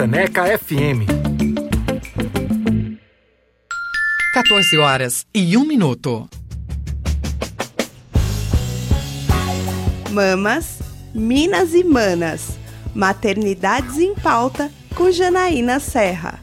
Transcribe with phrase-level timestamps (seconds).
[0.00, 1.04] Frecaneca FM.
[4.32, 6.26] 14 horas e 1 minuto.
[10.10, 10.78] Mamas,
[11.14, 12.58] Minas e Manas.
[12.94, 16.39] Maternidades em pauta com Janaína Serra.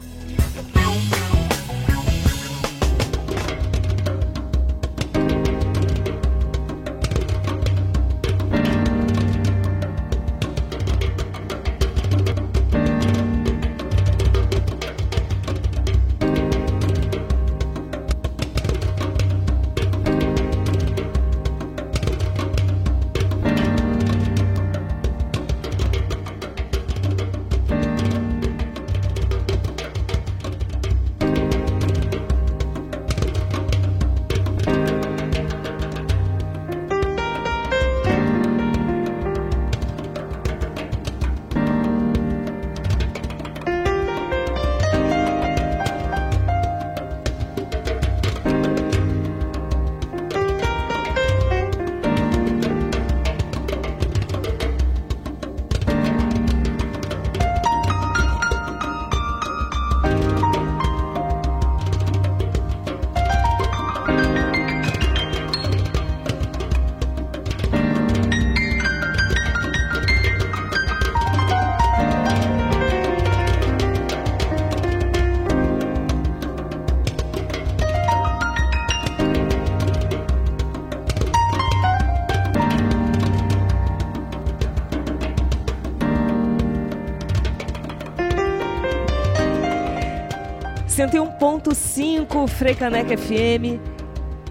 [92.48, 93.78] Freicaneca FM.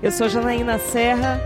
[0.02, 1.42] Eu sou Janaína Serra.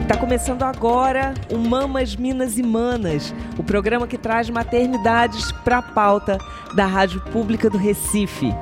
[0.00, 5.82] Está começando agora o Mamas, Minas e Manas, o programa que traz maternidades para a
[5.82, 6.38] pauta
[6.76, 8.54] da Rádio Pública do Recife.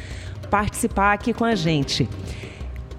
[0.48, 2.08] participar aqui com a gente.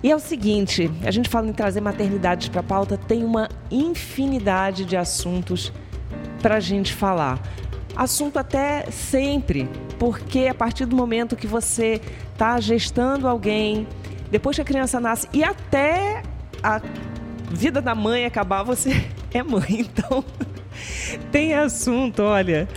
[0.03, 3.47] E é o seguinte, a gente fala em trazer maternidades para a pauta, tem uma
[3.71, 5.71] infinidade de assuntos
[6.41, 7.41] para a gente falar
[7.95, 13.87] assunto até sempre, porque a partir do momento que você está gestando alguém,
[14.31, 16.23] depois que a criança nasce e até
[16.61, 16.81] a
[17.49, 19.81] vida da mãe acabar, você é mãe.
[19.81, 20.23] Então,
[21.31, 22.67] tem assunto, olha,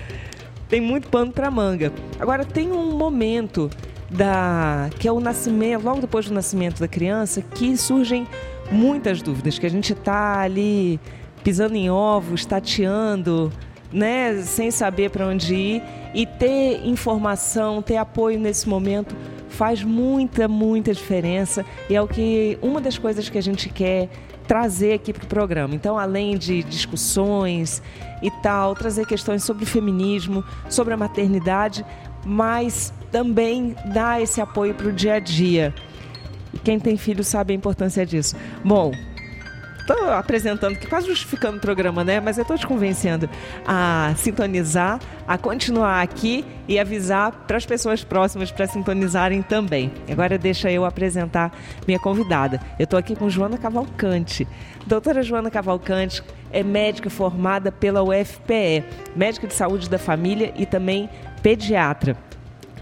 [0.69, 1.93] tem muito pano para manga.
[2.19, 3.71] Agora, tem um momento
[4.10, 8.27] da que é o nascimento, logo depois do nascimento da criança, que surgem
[8.71, 11.00] muitas dúvidas, que a gente está ali
[11.43, 13.53] pisando em ovos, tateando,
[13.92, 15.82] né, sem saber para onde ir
[16.14, 19.14] e ter informação, ter apoio nesse momento
[19.48, 24.08] faz muita, muita diferença e é o que uma das coisas que a gente quer
[24.47, 25.74] trazer aqui para o programa.
[25.74, 27.82] Então, além de discussões
[28.22, 31.84] e tal, trazer questões sobre o feminismo, sobre a maternidade,
[32.24, 35.74] mas também dar esse apoio para o dia a dia.
[36.62, 38.36] Quem tem filho sabe a importância disso.
[38.64, 38.92] Bom,
[39.88, 42.19] Estou apresentando, quase justificando o programa, né?
[42.19, 43.30] Mas eu estou te convencendo
[43.64, 44.98] a sintonizar,
[45.28, 49.92] a continuar aqui e avisar para as pessoas próximas para sintonizarem também.
[50.10, 51.53] Agora deixa eu apresentar
[51.86, 52.60] minha convidada.
[52.80, 54.44] Eu estou aqui com Joana Cavalcante.
[54.84, 58.82] Doutora Joana Cavalcante é médica formada pela UFPE,
[59.15, 61.09] médica de saúde da família e também
[61.44, 62.16] pediatra.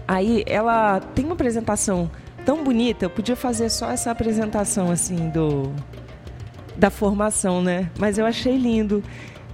[0.07, 2.09] Aí ela tem uma apresentação
[2.43, 5.71] tão bonita, eu podia fazer só essa apresentação assim do
[6.77, 7.89] da formação, né?
[7.97, 9.03] Mas eu achei lindo.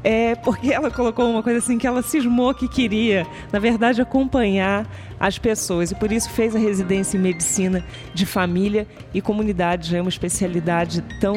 [0.03, 4.88] É porque ela colocou uma coisa assim que ela cismou que queria, na verdade, acompanhar
[5.19, 10.00] as pessoas e por isso fez a residência em medicina de família e comunidade, já
[10.00, 11.35] é uma especialidade tão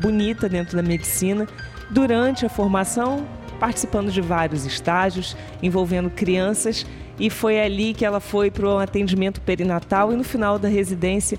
[0.00, 1.48] bonita dentro da medicina.
[1.90, 3.26] Durante a formação,
[3.58, 6.86] participando de vários estágios envolvendo crianças
[7.18, 11.38] e foi ali que ela foi para o atendimento perinatal e no final da residência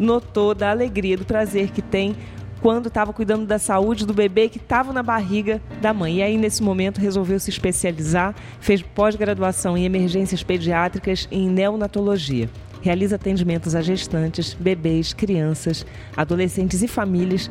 [0.00, 2.16] notou da alegria, do prazer que tem
[2.60, 6.16] quando estava cuidando da saúde do bebê que estava na barriga da mãe.
[6.16, 12.48] E aí, nesse momento, resolveu se especializar, fez pós-graduação em emergências pediátricas e em neonatologia.
[12.80, 15.84] Realiza atendimentos a gestantes, bebês, crianças,
[16.16, 17.50] adolescentes e famílias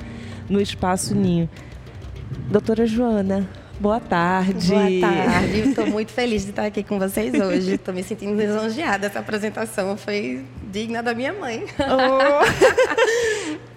[0.49, 1.49] no Espaço Ninho.
[2.49, 3.47] Doutora Joana,
[3.79, 4.69] Boa tarde.
[4.69, 5.69] Boa tarde.
[5.69, 7.75] Estou muito feliz de estar aqui com vocês hoje.
[7.75, 9.05] Estou me sentindo lisonjeada.
[9.05, 11.63] Essa apresentação foi digna da minha mãe.
[11.77, 12.41] Oh.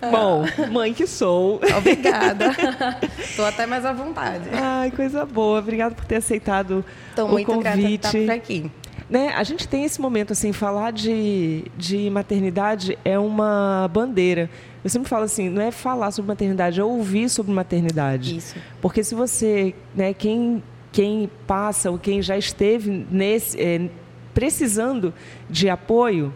[0.00, 1.60] Bom, mãe que sou.
[1.76, 2.46] Obrigada.
[3.18, 4.48] Estou até mais à vontade.
[4.52, 5.58] Ai, coisa boa.
[5.58, 7.62] Obrigada por ter aceitado Tô o muito convite.
[7.62, 8.70] grata de estar por aqui.
[9.10, 14.48] Né, a gente tem esse momento assim, falar de, de maternidade é uma bandeira.
[14.84, 18.36] Eu sempre falo assim, não é falar sobre maternidade, é ouvir sobre maternidade.
[18.36, 18.54] Isso.
[18.80, 20.62] Porque se você, né, quem,
[20.92, 23.90] quem passa ou quem já esteve nesse, é,
[24.32, 25.12] precisando
[25.50, 26.32] de apoio,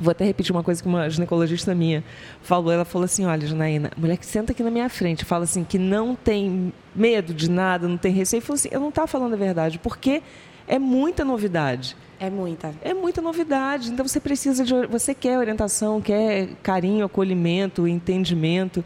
[0.00, 2.04] vou até repetir uma coisa que uma ginecologista minha
[2.42, 2.72] falou.
[2.72, 5.78] Ela falou assim, olha, Janaína, mulher que senta aqui na minha frente, fala assim que
[5.78, 9.36] não tem medo de nada, não tem receio, falou assim, eu não estava falando a
[9.36, 10.22] verdade, porque
[10.66, 11.96] é muita novidade.
[12.18, 12.74] É muita.
[12.82, 13.90] É muita novidade.
[13.90, 14.72] Então você precisa de.
[14.86, 18.84] Você quer orientação, quer carinho, acolhimento, entendimento.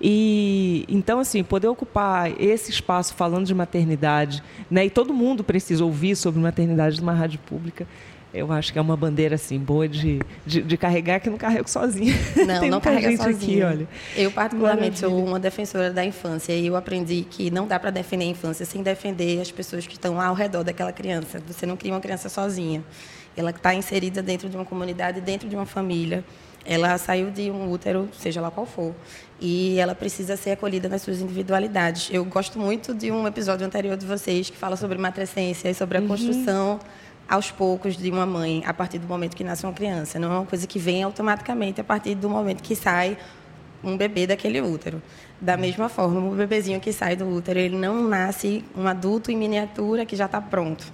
[0.00, 4.86] E então, assim, poder ocupar esse espaço falando de maternidade, né?
[4.86, 7.86] E todo mundo precisa ouvir sobre maternidade numa rádio pública.
[8.34, 11.70] Eu acho que é uma bandeira assim boa de, de, de carregar que não carrego
[11.70, 12.12] sozinha.
[12.44, 13.34] Não, Tem não carrega sozinha.
[13.34, 13.88] aqui, olha.
[14.16, 15.08] Eu particularmente Maravilha.
[15.08, 18.66] sou uma defensora da infância e eu aprendi que não dá para defender a infância
[18.66, 21.40] sem defender as pessoas que estão ao redor daquela criança.
[21.46, 22.82] Você não cria uma criança sozinha.
[23.36, 26.24] Ela está inserida dentro de uma comunidade, dentro de uma família.
[26.66, 28.94] Ela saiu de um útero, seja lá qual for,
[29.38, 32.08] e ela precisa ser acolhida nas suas individualidades.
[32.10, 35.98] Eu gosto muito de um episódio anterior de vocês que fala sobre matrescência e sobre
[35.98, 36.80] a construção
[37.28, 40.18] aos poucos de uma mãe a partir do momento que nasce uma criança.
[40.18, 43.16] Não é uma coisa que vem automaticamente a partir do momento que sai
[43.82, 45.02] um bebê daquele útero.
[45.40, 49.36] Da mesma forma, o bebezinho que sai do útero, ele não nasce um adulto em
[49.36, 50.84] miniatura que já está pronto.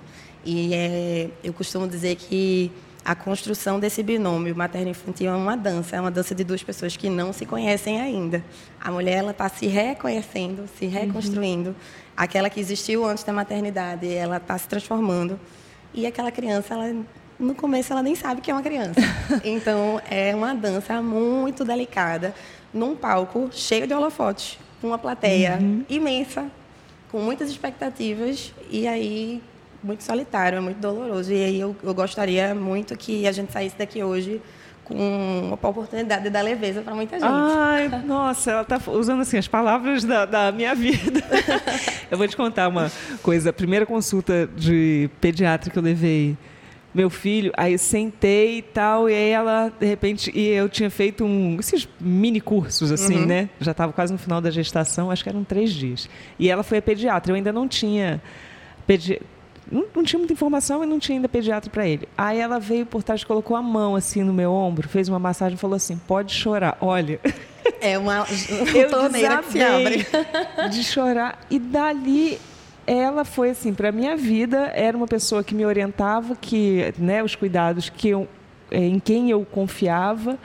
[0.45, 2.73] E é, eu costumo dizer que
[3.05, 7.09] a construção desse binômio materno-infantil é uma dança, é uma dança de duas pessoas que
[7.09, 8.45] não se conhecem ainda.
[8.81, 11.75] A mulher ela está se reconhecendo, se reconstruindo.
[12.17, 15.41] Aquela que existiu antes da maternidade, ela está se transformando.
[15.93, 16.95] E aquela criança, ela,
[17.39, 19.01] no começo, ela nem sabe que é uma criança.
[19.45, 22.35] Então, é uma dança muito delicada,
[22.73, 25.59] num palco cheio de holofotes, com uma plateia
[25.89, 26.47] imensa,
[27.11, 29.43] com muitas expectativas, e aí
[29.83, 31.33] muito solitário, é muito doloroso.
[31.33, 34.41] E aí eu, eu gostaria muito que a gente saísse daqui hoje
[34.91, 37.29] uma oportunidade de dar leveza para muita gente.
[37.29, 41.23] Ai, nossa, ela está usando assim as palavras da, da minha vida.
[42.11, 42.91] eu vou te contar uma
[43.23, 43.51] coisa.
[43.51, 46.37] A primeira consulta de pediatra que eu levei
[46.93, 50.91] meu filho, aí eu sentei e tal, e aí ela, de repente, e eu tinha
[50.91, 53.49] feito um, esses mini cursos, assim, né?
[53.61, 56.11] Já estava quase no final da gestação, acho que eram três dias.
[56.37, 58.21] E ela foi a pediatra, eu ainda não tinha
[58.91, 59.21] pedi
[59.71, 62.09] não, não tinha muita informação e não tinha ainda pediatra para ele.
[62.17, 65.55] Aí ela veio por trás, colocou a mão assim no meu ombro, fez uma massagem
[65.57, 66.77] e falou assim: pode chorar.
[66.81, 67.21] Olha,
[67.81, 68.27] É uma
[68.75, 70.07] eu torneira que se abre.
[70.71, 71.39] de chorar.
[71.51, 72.39] E dali
[72.87, 77.37] ela foi assim, para minha vida, era uma pessoa que me orientava, que, né, os
[77.37, 78.27] cuidados que eu,
[78.71, 80.39] eh, em quem eu confiava.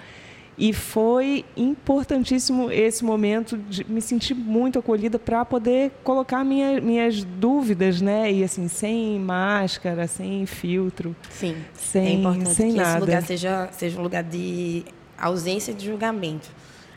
[0.58, 7.24] E foi importantíssimo esse momento de me sentir muito acolhida para poder colocar minha, minhas
[7.26, 8.32] dúvidas, né?
[8.32, 11.14] E assim, sem máscara, sem filtro.
[11.30, 12.90] Sim, Sem- é importante sem que nada.
[12.92, 14.86] esse lugar seja, seja um lugar de
[15.18, 16.50] ausência de julgamento.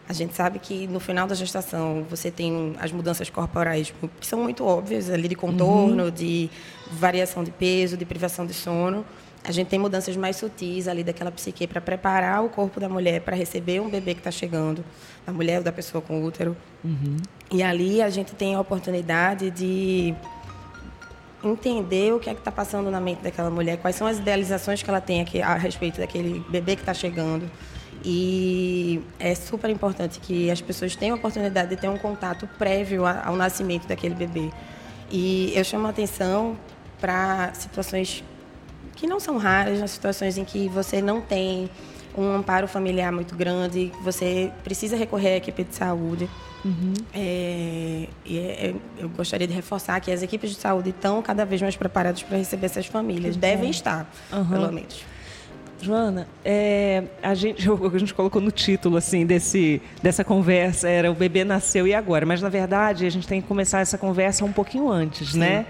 [0.09, 4.41] A gente sabe que no final da gestação você tem as mudanças corporais que são
[4.43, 6.11] muito óbvias ali de contorno, Uhum.
[6.11, 6.49] de
[6.93, 9.05] variação de peso, de privação de sono.
[9.45, 13.21] A gente tem mudanças mais sutis ali daquela psique para preparar o corpo da mulher
[13.23, 14.85] para receber um bebê que está chegando,
[15.27, 16.57] da mulher ou da pessoa com útero.
[17.51, 20.15] E ali a gente tem a oportunidade de
[21.43, 24.83] entender o que é que está passando na mente daquela mulher, quais são as idealizações
[24.83, 27.49] que ela tem a respeito daquele bebê que está chegando.
[28.05, 33.07] E é super importante que as pessoas tenham a oportunidade de ter um contato prévio
[33.07, 34.51] ao nascimento daquele bebê.
[35.11, 36.57] E eu chamo a atenção
[37.01, 38.23] para situações
[38.99, 41.71] que não são raras, nas situações em que você não tem
[42.17, 46.29] um amparo familiar muito grande, você precisa recorrer à equipe de saúde.
[47.15, 51.45] É, e é- é- eu gostaria de reforçar que as equipes de saúde estão cada
[51.45, 53.37] vez mais preparadas para receber essas famílias.
[53.37, 54.51] Devem estar, Aham.
[54.51, 55.01] pelo menos.
[55.81, 60.89] Joana, é, a, gente, o que a gente colocou no título assim desse, dessa conversa
[60.89, 63.97] era o bebê nasceu e agora, mas na verdade a gente tem que começar essa
[63.97, 65.67] conversa um pouquinho antes, né?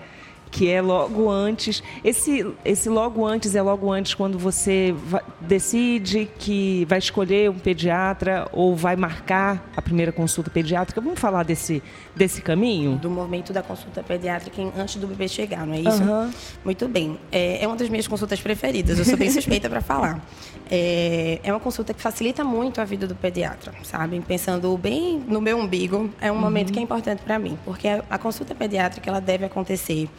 [0.51, 1.83] Que é logo antes.
[2.03, 7.59] Esse, esse logo antes é logo antes quando você vai, decide que vai escolher um
[7.59, 11.01] pediatra ou vai marcar a primeira consulta pediátrica.
[11.01, 11.83] Vamos falar desse,
[12.15, 12.97] desse caminho?
[12.97, 16.03] Do momento da consulta pediátrica antes do bebê chegar, não é isso?
[16.03, 16.31] Uhum.
[16.65, 17.19] Muito bem.
[17.31, 20.21] É, é uma das minhas consultas preferidas, eu sou bem suspeita para falar.
[20.71, 24.21] É, é uma consulta que facilita muito a vida do pediatra, sabe?
[24.21, 26.41] Pensando bem no meu umbigo, é um uhum.
[26.43, 30.11] momento que é importante para mim, porque a, a consulta pediátrica ela deve acontecer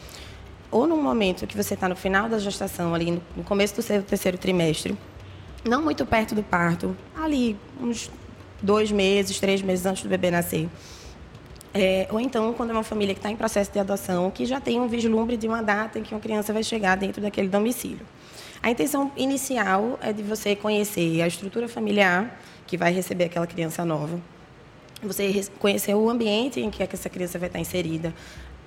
[0.71, 4.01] ou no momento que você está no final da gestação, ali no começo do seu
[4.03, 4.97] terceiro trimestre,
[5.63, 8.09] não muito perto do parto, ali uns
[8.61, 10.69] dois meses, três meses antes do bebê nascer.
[11.73, 14.59] É, ou então, quando é uma família que está em processo de adoção, que já
[14.59, 18.05] tem um vislumbre de uma data em que uma criança vai chegar dentro daquele domicílio.
[18.61, 23.85] A intenção inicial é de você conhecer a estrutura familiar que vai receber aquela criança
[23.85, 24.19] nova.
[25.01, 28.13] Você conhecer o ambiente em que essa criança vai estar inserida,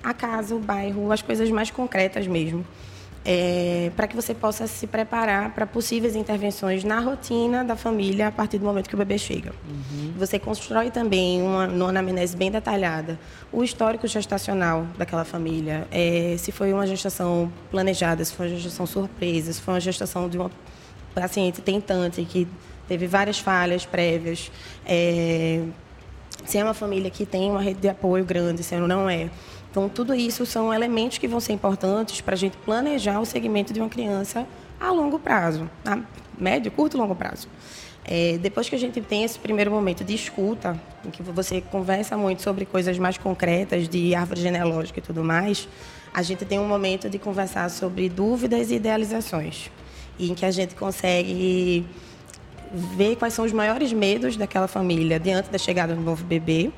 [0.03, 2.65] a casa, o bairro, as coisas mais concretas mesmo.
[3.25, 8.31] É, para que você possa se preparar para possíveis intervenções na rotina da família a
[8.31, 9.53] partir do momento que o bebê chega.
[9.65, 10.11] Uhum.
[10.17, 13.17] Você constrói também uma, uma anamnese bem detalhada
[13.53, 18.87] o histórico gestacional daquela família, é, se foi uma gestação planejada, se foi uma gestação
[18.87, 20.49] surpresa, se foi uma gestação de uma
[21.13, 22.47] paciente tentante que
[22.87, 24.51] teve várias falhas prévias,
[24.85, 25.63] é,
[26.45, 29.29] se é uma família que tem uma rede de apoio grande, se não é.
[29.73, 33.73] Então, tudo isso são elementos que vão ser importantes para a gente planejar o segmento
[33.73, 34.45] de uma criança
[34.79, 35.97] a longo prazo, a
[36.37, 37.47] médio, curto e longo prazo.
[38.05, 42.15] É, depois que a gente tem esse primeiro momento de escuta, em que você conversa
[42.15, 45.67] muito sobre coisas mais concretas de árvore genealógica e tudo mais,
[46.13, 49.71] a gente tem um momento de conversar sobre dúvidas e idealizações,
[50.19, 51.83] e em que a gente consegue
[52.95, 56.71] ver quais são os maiores medos daquela família diante da chegada do novo bebê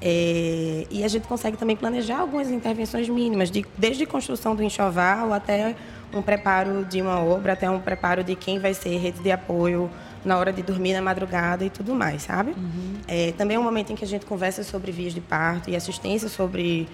[0.00, 5.32] é, e a gente consegue também planejar algumas intervenções mínimas, de, desde construção do enxoval
[5.32, 5.74] até
[6.12, 9.90] um preparo de uma obra, até um preparo de quem vai ser rede de apoio
[10.24, 12.50] na hora de dormir na madrugada e tudo mais, sabe?
[12.50, 12.94] Uhum.
[13.08, 15.76] É, também é um momento em que a gente conversa sobre vias de parto e
[15.76, 16.88] assistência sobre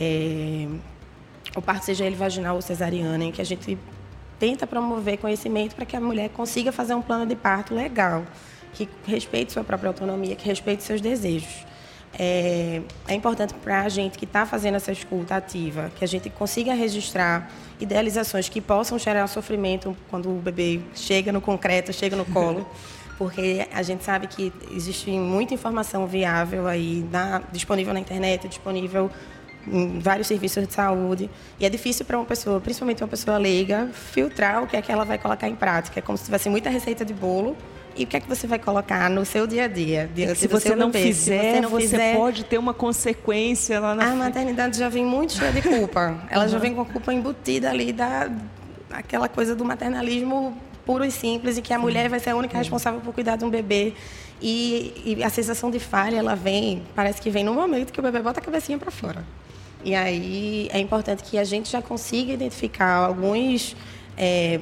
[0.00, 0.66] é,
[1.54, 3.78] o parto, seja ele vaginal ou cesariana, em que a gente
[4.38, 8.24] tenta promover conhecimento para que a mulher consiga fazer um plano de parto legal,
[8.72, 11.68] que respeite sua própria autonomia, que respeite seus desejos
[12.16, 16.30] é, é importante para a gente que está fazendo essa escuta ativa, que a gente
[16.30, 17.50] consiga registrar
[17.80, 22.66] idealizações que possam gerar sofrimento quando o bebê chega no concreto, chega no colo,
[23.18, 29.10] porque a gente sabe que existe muita informação viável aí na, disponível na internet, disponível
[29.66, 31.28] em vários serviços de saúde.
[31.60, 34.90] E é difícil para uma pessoa, principalmente uma pessoa leiga, filtrar o que é que
[34.90, 35.98] ela vai colocar em prática.
[35.98, 37.56] É como se tivesse muita receita de bolo
[37.98, 40.08] e o que é que você vai colocar no seu dia a dia.
[40.16, 41.06] É se, você não bebê.
[41.06, 44.18] Fizer, se você não você fizer, pode ter uma consequência lá na A frente.
[44.18, 46.22] maternidade já vem muito cheia de culpa.
[46.30, 46.48] Ela uhum.
[46.48, 48.30] já vem com a culpa embutida ali da
[48.90, 52.56] aquela coisa do maternalismo puro e simples, e que a mulher vai ser a única
[52.56, 53.92] responsável por cuidar de um bebê.
[54.40, 58.02] E, e, a sensação de falha, ela vem, parece que vem no momento que o
[58.02, 59.22] bebê bota a cabecinha para fora.
[59.84, 63.76] E aí é importante que a gente já consiga identificar alguns
[64.16, 64.60] é,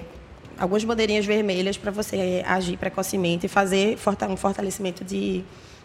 [0.59, 3.99] algumas bandeirinhas vermelhas para você agir precocemente e fazer
[4.29, 5.45] um fortalecimento de,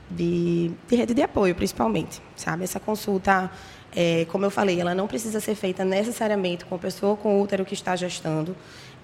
[0.10, 2.22] de, de, rede de apoio, principalmente.
[2.36, 2.64] Sabe?
[2.64, 3.52] Essa consulta,
[3.96, 7.66] é, como eu falei, ela não precisa ser feita necessariamente com a pessoa com útero
[7.66, 8.56] que está gestando.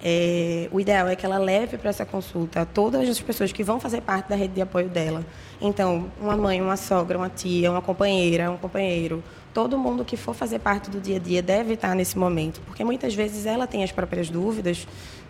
[0.02, 3.80] É, o ideal é que ela leve para essa consulta todas as pessoas que vão
[3.80, 5.24] fazer parte da rede de apoio dela.
[5.60, 10.34] Então, uma mãe, uma sogra, uma tia, uma companheira, um companheiro, todo mundo que for
[10.34, 13.82] fazer parte do dia a dia deve estar nesse momento, porque muitas vezes ela tem
[13.82, 14.86] as próprias dúvidas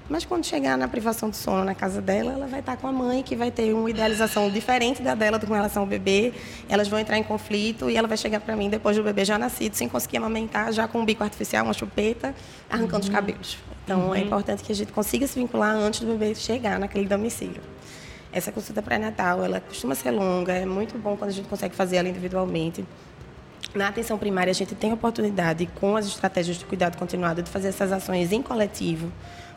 [0.08, 2.92] mas quando chegar na privação do sono na casa dela, ela vai estar com a
[2.92, 6.32] mãe, que vai ter uma idealização diferente da dela com relação ao bebê.
[6.68, 9.36] Elas vão entrar em conflito e ela vai chegar para mim depois do bebê já
[9.36, 12.34] nascido, sem conseguir amamentar, já com um bico artificial, uma chupeta,
[12.70, 13.00] arrancando uhum.
[13.00, 13.58] os cabelos.
[13.84, 14.14] Então, é uhum.
[14.14, 17.60] é importante que a gente consiga se vincular antes do bebê chegar naquele domicílio.
[18.32, 21.96] Essa consulta pré-natal, ela costuma ser longa, é muito bom quando a gente consegue fazer
[21.96, 22.84] ela individualmente.
[23.74, 27.50] Na atenção primária, a gente tem a oportunidade, com as estratégias de cuidado continuado, de
[27.50, 29.12] fazer essas ações em coletivo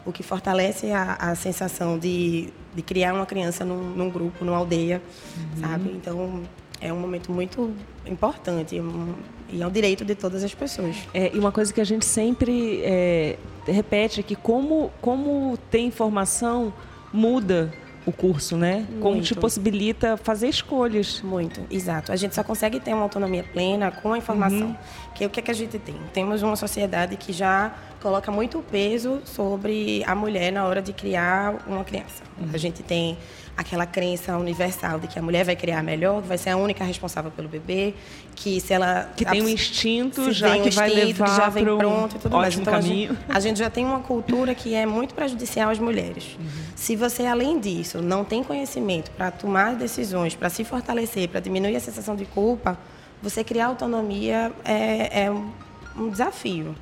[0.05, 4.57] o que fortalece a, a sensação de, de criar uma criança num, num grupo, numa
[4.57, 5.01] aldeia,
[5.37, 5.61] uhum.
[5.61, 5.91] sabe?
[5.91, 6.43] Então,
[6.79, 7.71] é um momento muito
[8.05, 9.13] importante um,
[9.49, 10.95] e é um direito de todas as pessoas.
[11.13, 15.87] É, e uma coisa que a gente sempre é, repete é que como, como tem
[15.87, 16.73] informação,
[17.13, 17.71] muda
[18.05, 18.85] o curso, né?
[18.89, 18.99] Muito.
[18.99, 21.21] Como te possibilita fazer escolhas.
[21.21, 22.11] Muito, exato.
[22.11, 24.67] A gente só consegue ter uma autonomia plena com a informação.
[24.67, 24.75] Uhum.
[25.13, 25.95] Que é o que, é que a gente tem?
[26.13, 31.63] Temos uma sociedade que já coloca muito peso sobre a mulher na hora de criar
[31.67, 32.23] uma criança.
[32.39, 32.49] Uhum.
[32.53, 33.17] A gente tem
[33.61, 36.83] aquela crença universal de que a mulher vai criar melhor, que vai ser a única
[36.83, 37.93] responsável pelo bebê,
[38.35, 42.15] que se ela que tem um instinto já que vai levar que já vem pronto
[42.15, 42.57] e tudo mais.
[42.57, 43.11] Então caminho.
[43.11, 46.35] A, gente, a gente, já tem uma cultura que é muito prejudicial às mulheres.
[46.39, 46.47] Uhum.
[46.75, 51.75] Se você além disso não tem conhecimento para tomar decisões, para se fortalecer, para diminuir
[51.75, 52.77] a sensação de culpa,
[53.21, 56.75] você criar autonomia é, é um desafio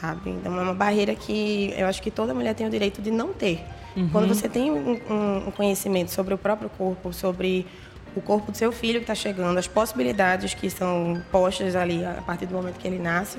[0.00, 0.30] sabe?
[0.30, 3.34] Então é uma barreira que eu acho que toda mulher tem o direito de não
[3.34, 3.62] ter.
[3.96, 4.08] Uhum.
[4.10, 7.66] Quando você tem um, um, conhecimento sobre o próprio corpo, sobre
[8.14, 12.22] o corpo do seu filho que está chegando, as possibilidades que são postas ali a
[12.22, 13.38] partir do momento que ele nasce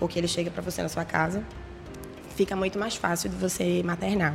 [0.00, 1.42] ou que ele chega para você na sua casa,
[2.34, 4.34] fica muito mais fácil de você maternar.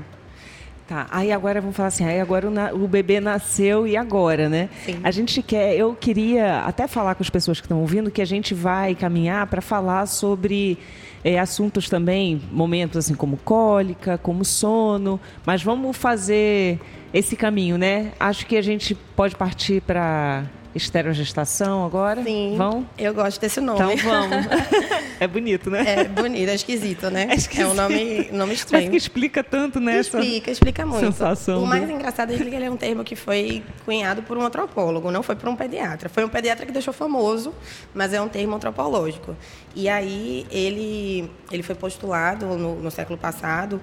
[0.87, 4.69] Tá, aí agora vamos falar assim, aí agora o, o, bebê nasceu e agora, né?
[4.83, 4.99] Sim.
[5.03, 8.25] A gente quer, eu queria até falar com as pessoas que estão ouvindo que a
[8.25, 10.79] gente vai caminhar para falar sobre
[11.23, 16.79] é, assuntos também, momentos assim como cólica, como sono, mas vamos fazer
[17.13, 18.11] esse caminho, né?
[18.19, 20.45] Acho que a gente pode partir para
[20.75, 22.23] Estereogestação agora?
[22.23, 22.55] Sim.
[22.57, 22.87] Vão?
[22.97, 23.95] Eu gosto desse nome.
[23.95, 24.45] Então vamos.
[25.19, 25.83] é bonito, né?
[25.85, 27.27] É bonito, é esquisito, né?
[27.29, 27.65] É, esquisito.
[27.65, 28.83] é um nome, nome estranho.
[28.85, 29.99] Mas que explica tanto, né?
[29.99, 31.05] Explica, explica muito.
[31.05, 31.91] Sensação o mais do...
[31.91, 35.35] engraçado é que ele é um termo que foi cunhado por um antropólogo, não foi
[35.35, 36.09] por um pediatra.
[36.09, 37.53] Foi um pediatra que deixou famoso,
[37.93, 39.35] mas é um termo antropológico.
[39.75, 43.81] E aí ele, ele foi postulado no, no século passado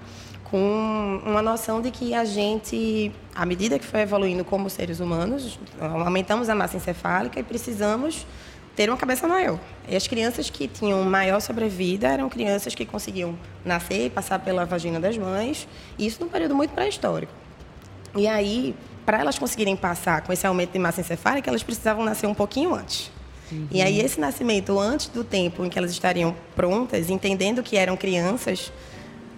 [0.50, 5.58] com uma noção de que a gente, à medida que foi evoluindo como seres humanos,
[5.80, 8.26] aumentamos a massa encefálica e precisamos
[8.76, 9.58] ter uma cabeça maior.
[9.88, 14.64] E as crianças que tinham maior sobrevida eram crianças que conseguiam nascer e passar pela
[14.64, 15.66] vagina das mães,
[15.98, 17.32] isso num período muito pré-histórico.
[18.14, 18.74] E aí,
[19.04, 22.74] para elas conseguirem passar com esse aumento de massa encefálica, elas precisavam nascer um pouquinho
[22.74, 23.10] antes.
[23.50, 23.66] Uhum.
[23.70, 27.96] E aí, esse nascimento antes do tempo em que elas estariam prontas, entendendo que eram
[27.96, 28.72] crianças,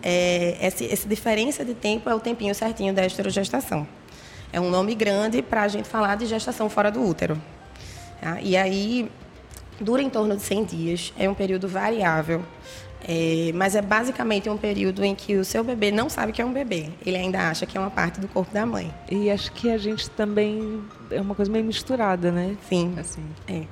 [0.02, 3.86] é, essa, essa diferença de tempo é o tempinho certinho da esterogestação.
[4.52, 7.40] É um nome grande para a gente falar de gestação fora do útero.
[8.20, 8.40] Tá?
[8.40, 9.10] E aí,
[9.80, 12.42] dura em torno de 100 dias, é um período variável,
[13.06, 16.44] é, mas é basicamente um período em que o seu bebê não sabe que é
[16.44, 16.90] um bebê.
[17.04, 18.92] Ele ainda acha que é uma parte do corpo da mãe.
[19.10, 22.56] E acho que a gente também é uma coisa meio misturada, né?
[22.68, 22.94] Sim.
[22.98, 23.22] Assim.
[23.46, 23.62] É.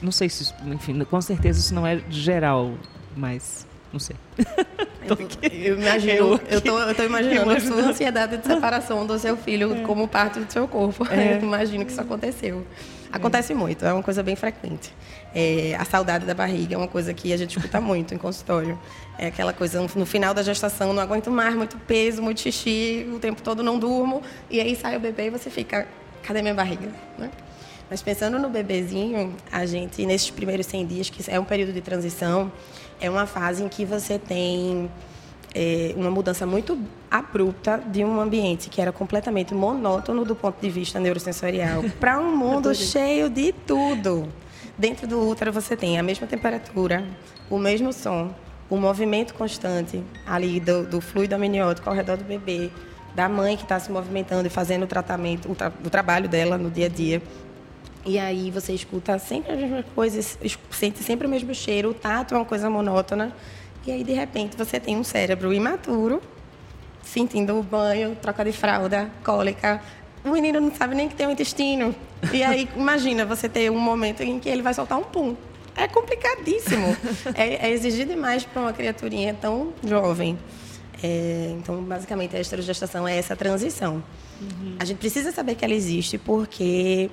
[0.00, 2.72] Não sei se, enfim, com certeza isso não é geral,
[3.14, 4.16] mas não sei.
[5.10, 5.16] Eu,
[5.50, 9.74] eu, imagino, eu tô, eu tô imaginando a sua ansiedade de separação do seu filho
[9.74, 9.80] é.
[9.80, 11.04] como parte do seu corpo.
[11.10, 11.34] É.
[11.34, 12.64] Eu imagino que isso aconteceu.
[13.10, 13.56] Acontece é.
[13.56, 14.92] muito, é uma coisa bem frequente.
[15.34, 18.78] É, a saudade da barriga é uma coisa que a gente escuta muito em consultório.
[19.18, 23.18] É aquela coisa, no final da gestação, não aguento mais, muito peso, muito xixi, o
[23.18, 24.22] tempo todo não durmo.
[24.48, 25.88] E aí sai o bebê e você fica,
[26.22, 26.88] cadê minha barriga?
[27.18, 27.30] Né?
[27.90, 31.80] Mas pensando no bebezinho, a gente, nesses primeiros 100 dias, que é um período de
[31.80, 32.52] transição,
[33.00, 34.90] é uma fase em que você tem
[35.54, 36.78] é, uma mudança muito
[37.10, 42.36] abrupta de um ambiente que era completamente monótono do ponto de vista neurosensorial para um
[42.36, 44.28] mundo cheio de tudo.
[44.78, 47.04] Dentro do útero você tem a mesma temperatura,
[47.50, 48.32] o mesmo som,
[48.68, 52.70] o movimento constante ali do, do fluido amniótico ao redor do bebê,
[53.14, 56.56] da mãe que está se movimentando e fazendo o tratamento, o, tra o trabalho dela
[56.56, 57.20] no dia a dia.
[58.04, 60.38] E aí você escuta sempre as mesmas coisas,
[60.70, 63.34] sente sempre o mesmo cheiro, o tato é uma coisa monótona.
[63.86, 66.22] E aí, de repente, você tem um cérebro imaturo,
[67.02, 69.82] sentindo o banho, troca de fralda, cólica.
[70.24, 71.94] O menino não sabe nem que tem um intestino.
[72.32, 75.34] E aí, imagina você ter um momento em que ele vai soltar um pum.
[75.76, 76.94] É complicadíssimo.
[77.34, 80.38] É, é exigir demais para uma criaturinha tão jovem.
[81.02, 84.02] É, então, basicamente, a esterogestação é essa transição.
[84.40, 84.76] Uhum.
[84.78, 87.10] A gente precisa saber que ela existe porque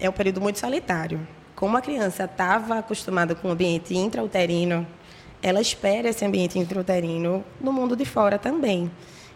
[0.00, 1.26] é um período muito solitário.
[1.54, 4.86] Como a criança estava acostumada com o ambiente intrauterino,
[5.42, 8.90] ela espera esse ambiente intrauterino no mundo de fora também.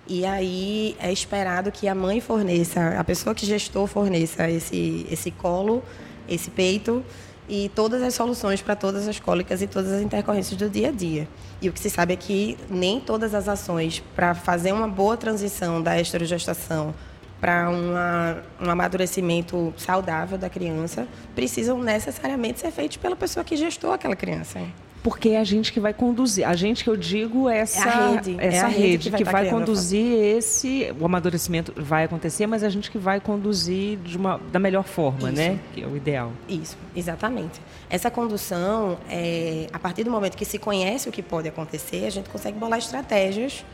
[0.07, 5.31] E aí é esperado que a mãe forneça, a pessoa que gestou forneça esse, esse
[5.31, 5.83] colo,
[6.29, 7.05] esse peito
[7.49, 10.93] e todas as soluções para todas as cólicas e todas as intercorrências do dia a
[10.93, 11.29] dia.
[11.61, 15.17] E o que se sabe é que nem todas as ações para fazer uma boa
[15.17, 16.95] transição da esterogestação
[17.43, 24.15] para um amadurecimento saudável da criança precisam necessariamente ser feitos pela pessoa que gestou aquela
[24.15, 24.61] criança.
[25.03, 26.47] Porque é a gente que vai conduzir.
[26.47, 29.05] A gente que eu digo é essa, é a rede, essa é a rede, rede
[29.05, 30.95] que vai, que vai conduzir esse.
[31.01, 35.29] O amadurecimento vai acontecer, mas a gente que vai conduzir de uma, da melhor forma,
[35.29, 35.43] Isso.
[35.43, 35.59] né?
[35.75, 36.31] Que é o ideal.
[36.49, 37.61] Isso, exatamente.
[37.91, 42.11] Essa condução, é, a partir do momento que se conhece o que pode acontecer, a
[42.11, 43.65] gente consegue bolar estratégias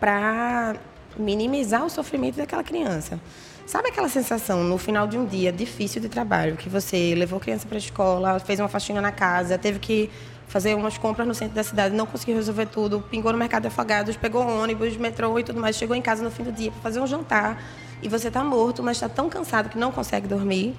[0.00, 0.76] para
[1.18, 3.20] minimizar o sofrimento daquela criança.
[3.66, 7.40] Sabe aquela sensação no final de um dia difícil de trabalho, que você levou a
[7.40, 10.10] criança para a escola, fez uma faxina na casa, teve que
[10.48, 13.68] fazer umas compras no centro da cidade, não conseguiu resolver tudo, pingou no mercado de
[13.68, 16.80] afogados, pegou ônibus, metrô e tudo mais, chegou em casa no fim do dia para
[16.80, 17.62] fazer um jantar
[18.02, 20.74] e você está morto, mas está tão cansado que não consegue dormir,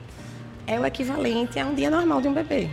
[0.68, 2.70] é o equivalente a um dia normal de um bebê.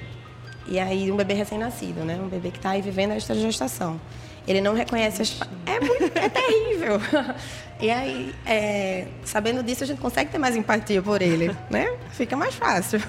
[0.66, 2.18] E aí um bebê recém-nascido, né?
[2.20, 4.00] Um bebê que está aí vivendo a gestação.
[4.48, 5.40] Ele não reconhece as.
[5.66, 7.00] É, muito, é terrível.
[7.80, 11.96] E aí, é, sabendo disso, a gente consegue ter mais empatia por ele, né?
[12.10, 13.00] Fica mais fácil.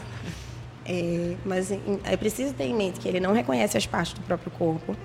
[0.85, 1.71] É, mas
[2.03, 4.95] é preciso ter em mente que ele não reconhece as partes do próprio corpo.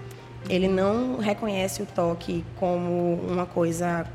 [0.51, 4.07] Ele não reconhece o toque como uma coisa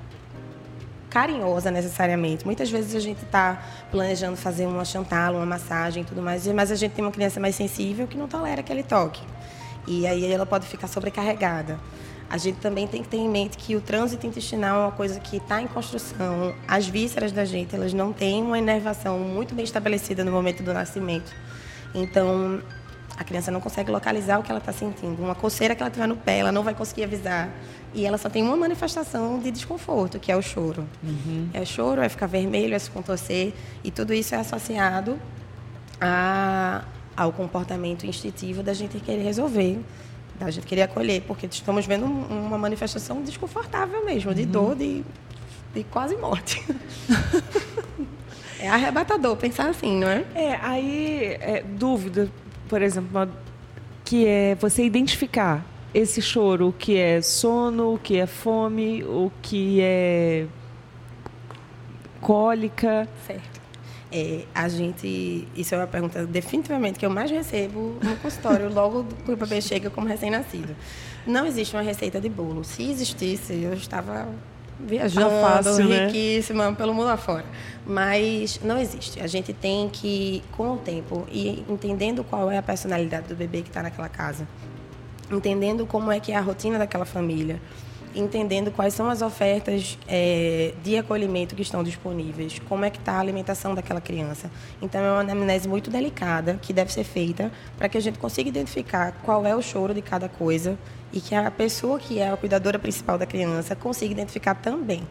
[1.09, 2.45] carinhosa necessariamente.
[2.45, 6.75] Muitas vezes a gente está planejando fazer uma chantala, uma massagem tudo mais, mas a
[6.75, 9.23] gente tem uma criança mais sensível que não tolera aquele toque.
[9.87, 11.79] E aí ela pode ficar sobrecarregada.
[12.29, 15.19] A gente também tem que ter em mente que o trânsito intestinal é uma coisa
[15.19, 16.53] que está em construção.
[16.67, 20.71] As vísceras da gente, elas não têm uma inervação muito bem estabelecida no momento do
[20.71, 21.35] nascimento.
[21.93, 22.61] Então,
[23.17, 25.21] a criança não consegue localizar o que ela está sentindo.
[25.21, 27.49] Uma coceira que ela tiver no pé, ela não vai conseguir avisar.
[27.95, 30.87] E ela só tem uma manifestação de desconforto, que é o choro.
[31.03, 31.49] Uhum.
[31.51, 33.53] É o choro, é ficar vermelho, é se contorcer.
[33.83, 35.19] E tudo isso é associado
[35.99, 36.83] a,
[37.17, 39.79] ao comportamento instintivo da gente querer resolver
[40.39, 44.47] a gente queria acolher, porque estamos vendo uma manifestação desconfortável mesmo, de uhum.
[44.49, 45.03] dor, de,
[45.73, 46.63] de quase morte.
[48.59, 50.25] é arrebatador pensar assim, não é?
[50.33, 52.29] É, aí, é, dúvida,
[52.67, 53.29] por exemplo,
[54.05, 59.31] que é você identificar esse choro, o que é sono, o que é fome, o
[59.41, 60.45] que é
[62.21, 63.07] cólica.
[63.25, 63.58] Certo.
[64.11, 69.05] É, a gente, isso é uma pergunta definitivamente que eu mais recebo no consultório logo
[69.23, 70.75] que o bebê chega como recém-nascido.
[71.27, 72.63] Não existe uma receita de bolo.
[72.63, 74.27] Se existisse, eu estava
[74.79, 76.07] viajando, fácil, né?
[76.07, 76.75] riquíssima né?
[76.75, 77.45] pelo mundo afora.
[77.85, 79.19] Mas não existe.
[79.21, 83.61] A gente tem que, com o tempo, ir entendendo qual é a personalidade do bebê
[83.61, 84.47] que está naquela casa,
[85.29, 87.59] entendendo como é que é a rotina daquela família
[88.19, 93.13] entendendo quais são as ofertas é, de acolhimento que estão disponíveis, como é que está
[93.13, 94.49] a alimentação daquela criança.
[94.81, 98.49] Então, é uma anamnese muito delicada que deve ser feita para que a gente consiga
[98.49, 100.77] identificar qual é o choro de cada coisa
[101.11, 105.03] e que a pessoa que é a cuidadora principal da criança consiga identificar também.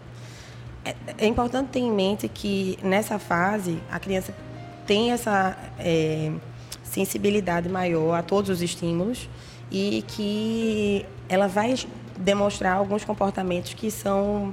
[0.85, 4.35] É, é importante ter em mente que, nessa fase, a criança
[4.87, 6.33] tem essa é,
[6.83, 9.29] sensibilidade maior a todos os estímulos
[9.71, 11.75] e que ela vai
[12.18, 14.52] demonstrar alguns comportamentos que são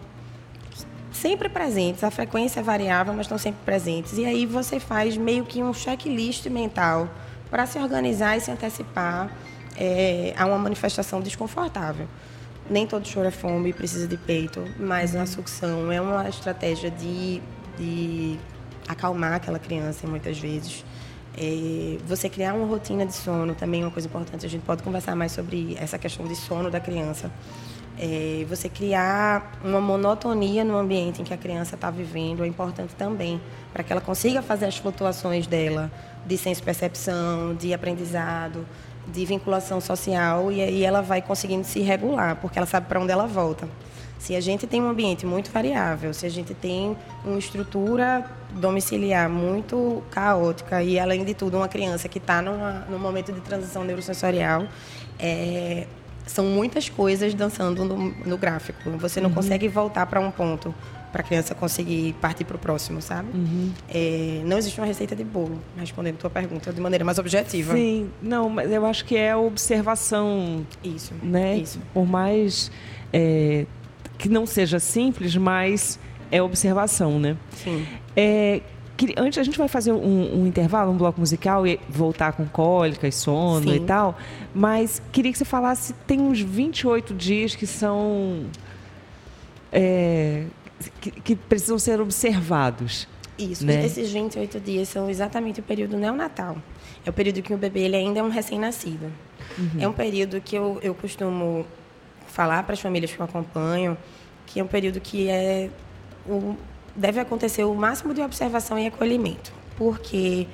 [1.12, 2.04] sempre presentes.
[2.04, 4.18] A frequência é variável, mas estão sempre presentes.
[4.18, 7.10] E aí você faz meio que um checklist mental
[7.50, 9.32] para se organizar e se antecipar
[9.78, 12.08] é, a uma manifestação desconfortável.
[12.70, 17.42] Nem todo choro é fome, precisa de peito, mas a sucção é uma estratégia de,
[17.78, 18.40] de
[18.88, 20.84] acalmar aquela criança muitas vezes.
[21.38, 24.46] É, você criar uma rotina de sono também é uma coisa importante.
[24.46, 27.30] A gente pode conversar mais sobre essa questão de sono da criança.
[27.98, 32.94] É, você criar uma monotonia no ambiente em que a criança está vivendo é importante
[32.96, 33.40] também,
[33.72, 35.92] para que ela consiga fazer as flutuações dela
[36.26, 38.66] de senso-percepção, de aprendizado,
[39.08, 43.12] de vinculação social, e aí ela vai conseguindo se regular, porque ela sabe para onde
[43.12, 43.68] ela volta.
[44.26, 49.30] Se a gente tem um ambiente muito variável, se a gente tem uma estrutura domiciliar
[49.30, 54.68] muito caótica e, além de tudo, uma criança que está num momento de transição neurosensorial,
[55.20, 55.86] é,
[56.26, 58.90] são muitas coisas dançando no, no gráfico.
[58.98, 59.36] Você não uhum.
[59.36, 60.74] consegue voltar para um ponto
[61.12, 63.30] para a criança conseguir partir para o próximo, sabe?
[63.32, 63.72] Uhum.
[63.88, 67.76] É, não existe uma receita de bolo, respondendo a tua pergunta de maneira mais objetiva.
[67.76, 70.66] Sim, não, mas eu acho que é observação.
[70.84, 71.58] Isso, né?
[71.58, 71.80] Isso.
[71.94, 72.72] Por mais
[73.14, 73.68] é,
[74.18, 76.00] que não seja simples, mas
[76.32, 77.38] é observação, né?
[77.52, 77.86] Sim.
[78.16, 78.62] É,
[79.18, 83.08] antes a gente vai fazer um, um, intervalo, um bloco musical e voltar com cólica
[83.08, 83.76] e sono Sim.
[83.76, 84.18] e tal,
[84.54, 88.46] mas queria que você falasse, tem uns 28 dias que são
[89.72, 90.46] é,
[91.02, 93.08] que, que, precisam ser observados.
[93.38, 93.86] Isso, né?
[93.86, 96.58] esses 28 dias são exatamente o período neonatal.
[97.06, 99.12] É o período que o bebê ele ainda é um recém-nascido.
[99.58, 99.82] Uhum.
[99.82, 101.66] É um período que eu, eu costumo
[102.36, 103.98] falar para as famílias que eu acompanho
[104.46, 105.70] que é um período que é
[106.28, 106.56] o,
[106.96, 110.48] deve acontecer o máximo de observação e acolhimento, porque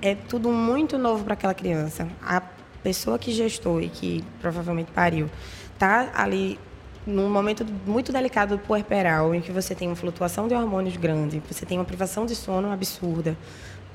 [0.00, 2.08] é tudo muito novo para aquela criança.
[2.22, 2.40] A
[2.82, 5.28] pessoa que gestou e que provavelmente pariu
[5.74, 6.58] está ali
[7.06, 11.42] num momento muito delicado do puerperal, em que você tem uma flutuação de hormônios grande,
[11.50, 13.36] você tem uma privação de sono absurda,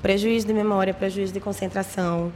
[0.02, 2.32] prejuízo de memória, prejuízo de concentração,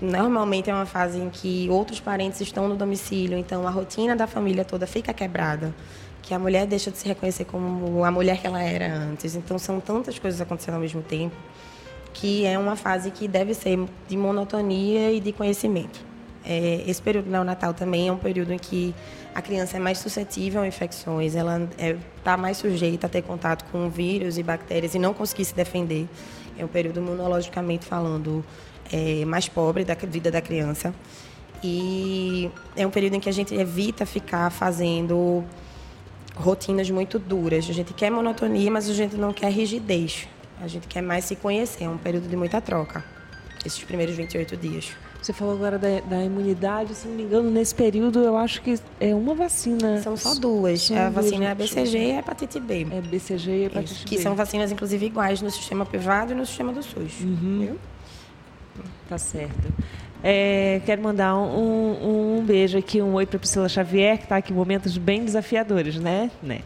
[0.00, 4.26] normalmente é uma fase em que outros parentes estão no domicílio, então a rotina da
[4.26, 5.74] família toda fica quebrada.
[6.22, 9.34] que a mulher deixa de se reconhecer como a mulher que ela era antes.
[9.34, 11.36] Então são tantas coisas acontecendo ao mesmo tempo
[12.14, 16.00] que é uma fase que deve ser de monotonia e de conhecimento.
[16.46, 18.94] É, esse período neonatal também é um período em que
[19.34, 23.22] a criança é mais suscetível a infecções, ela está é, tá mais sujeita a ter
[23.22, 26.06] contato com vírus e bactérias e não conseguir se defender.
[26.56, 28.44] É um período imunologicamente falando
[28.92, 30.94] é, mais pobre da vida da criança.
[31.62, 35.42] E é um período em que a gente evita ficar fazendo
[36.34, 37.68] rotinas muito duras.
[37.70, 40.28] A gente quer monotonia, mas a gente não quer rigidez.
[40.60, 41.84] A gente quer mais se conhecer.
[41.84, 43.04] É um período de muita troca,
[43.64, 44.92] esses primeiros 28 dias.
[45.24, 48.78] Você falou agora da, da, imunidade, se não me engano, nesse período eu acho que
[49.00, 50.02] é uma vacina.
[50.02, 50.82] São só duas.
[50.82, 52.86] São a duas vacina é a BCG e a hepatite B.
[52.90, 54.10] É BCG e hepatite Isso, B.
[54.10, 57.20] Que são vacinas, inclusive, iguais no sistema privado e no sistema do SUS.
[57.22, 57.58] Uhum.
[57.58, 57.78] Viu?
[59.08, 59.72] Tá certo.
[60.22, 64.52] É, quero mandar um, um, beijo aqui, um oi para Priscila Xavier, que está aqui
[64.52, 66.30] em momentos bem desafiadores, né?
[66.42, 66.60] né?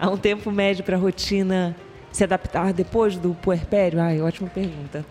[0.00, 1.76] Há um tempo médio para a rotina
[2.10, 4.00] se adaptar depois do puerpério?
[4.00, 5.04] Ai, ótima pergunta.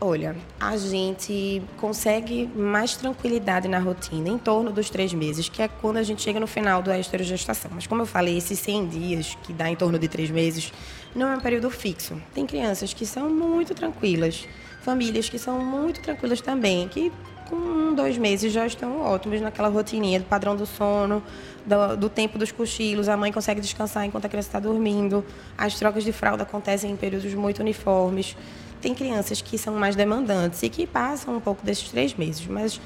[0.00, 5.68] Olha, a gente consegue mais tranquilidade na rotina em torno dos três meses, que é
[5.68, 7.70] quando a gente chega no final da esterogestação.
[7.74, 10.72] Mas como eu falei, esses 100 dias, que dá em torno de três meses,
[11.14, 12.20] não é um período fixo.
[12.34, 14.48] Tem crianças que são muito tranquilas,
[14.84, 17.10] famílias que são muito tranquilas também, que
[17.48, 21.22] com um, dois meses já estão ótimos naquela rotininha do padrão do sono,
[21.66, 25.24] do, do, tempo dos cochilos, a mãe consegue descansar enquanto a criança está dormindo,
[25.56, 28.36] as trocas de fralda acontecem em períodos muito uniformes.
[28.80, 32.78] Tem crianças que são mais demandantes e que passam um pouco desses três meses, mas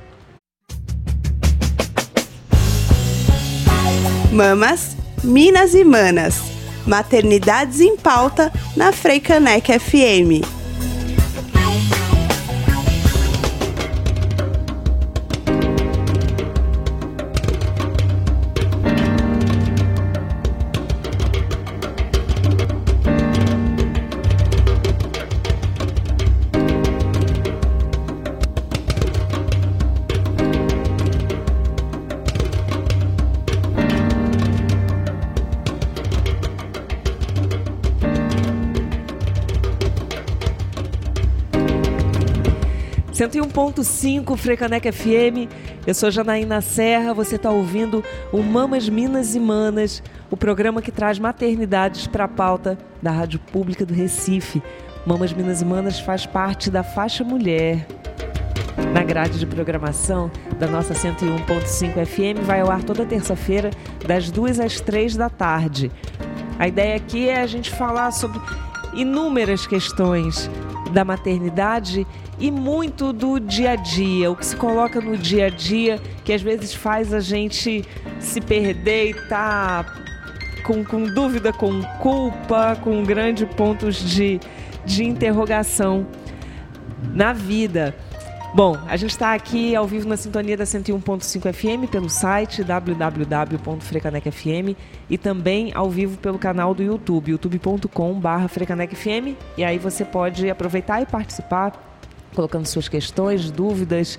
[4.32, 6.42] Mamas, Minas e Manas.
[6.84, 10.55] Maternidades em pauta na Freicanec FM.
[43.16, 45.50] 101.5 Frecanec FM.
[45.86, 50.92] Eu sou Janaína Serra, você está ouvindo o Mamas Minas e Manas, o programa que
[50.92, 54.62] traz maternidades para a pauta da Rádio Pública do Recife.
[55.06, 57.86] Mamas Minas e Manas faz parte da faixa mulher.
[58.92, 63.70] Na grade de programação da nossa 101.5 FM vai ao ar toda terça-feira,
[64.06, 65.90] das duas às três da tarde.
[66.58, 68.38] A ideia aqui é a gente falar sobre
[68.92, 70.50] inúmeras questões
[70.92, 72.06] da maternidade
[72.38, 76.32] e muito do dia a dia, o que se coloca no dia a dia, que
[76.32, 77.84] às vezes faz a gente
[78.18, 79.84] se perder e tá
[80.64, 84.40] com, com dúvida, com culpa, com grandes pontos de,
[84.84, 86.06] de interrogação
[87.14, 87.94] na vida.
[88.56, 94.74] Bom, a gente está aqui ao vivo na sintonia da 101.5 FM pelo site www.frecanecfm
[95.10, 99.36] e também ao vivo pelo canal do YouTube, youtube.com/frecanecfm.
[99.58, 102.00] E aí você pode aproveitar e participar
[102.34, 104.18] colocando suas questões, dúvidas,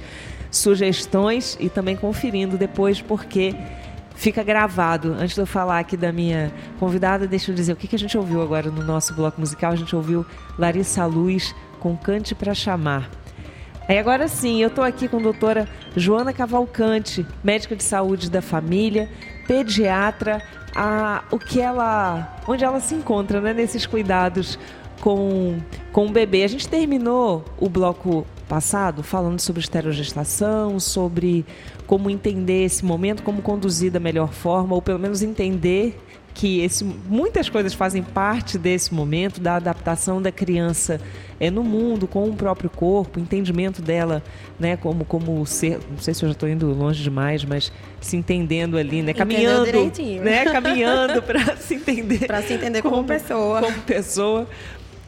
[0.51, 3.55] sugestões e também conferindo depois, porque
[4.13, 5.13] fica gravado.
[5.13, 8.15] Antes de eu falar aqui da minha convidada, deixa eu dizer o que, a gente
[8.15, 9.71] ouviu agora no nosso bloco musical.
[9.71, 10.23] A gente ouviu
[10.59, 13.09] Larissa Luz com Cante para Chamar.
[13.87, 18.41] Aí agora sim, eu estou aqui com a doutora Joana Cavalcante, médica de saúde da
[18.41, 19.09] família,
[19.47, 20.41] pediatra,
[20.75, 24.59] a, o que ela, onde ela se encontra, né, nesses cuidados
[24.99, 25.57] com,
[25.93, 26.43] com o bebê.
[26.43, 31.45] A gente terminou o bloco passado falando sobre esterogestação, sobre
[31.85, 35.97] como entender esse momento, como conduzir da melhor forma, ou pelo menos entender
[36.37, 41.01] que esse, muitas coisas fazem parte desse momento, da adaptação da criança
[41.39, 44.21] é, no mundo, com o próprio corpo, entendimento dela,
[44.59, 48.15] né, como, como ser, não sei se eu já estou indo longe demais, mas se
[48.15, 49.91] entendendo ali, né, caminhando,
[50.23, 52.27] né, caminhando para se entender.
[52.27, 53.59] Para se entender como, como pessoa.
[53.59, 54.47] Como pessoa.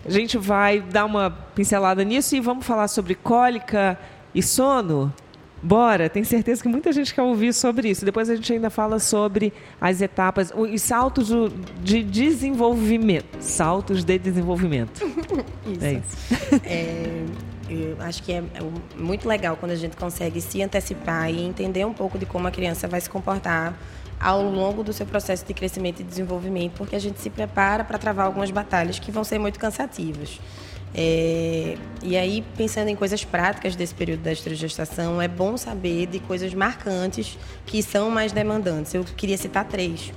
[0.03, 3.99] A gente vai dar uma pincelada nisso e vamos falar sobre cólica
[4.33, 5.13] e sono.
[5.61, 8.05] Bora, tenho certeza que muita gente quer ouvir sobre isso.
[8.05, 11.29] Depois a gente ainda fala sobre as etapas, os saltos
[11.83, 13.41] de desenvolvimento.
[13.41, 15.03] Saltos de desenvolvimento.
[15.67, 15.85] isso.
[15.85, 16.61] É isso.
[16.63, 17.25] É,
[17.69, 21.85] eu acho que é, é muito legal quando a gente consegue se antecipar e entender
[21.85, 23.77] um pouco de como a criança vai se comportar
[24.19, 27.97] ao longo do seu processo de crescimento e desenvolvimento, porque a gente se prepara para
[27.97, 30.39] travar algumas batalhas que vão ser muito cansativas.
[30.93, 36.19] É, e aí, pensando em coisas práticas desse período da estrogestação, é bom saber de
[36.19, 38.93] coisas marcantes que são mais demandantes.
[38.93, 40.11] Eu queria citar três.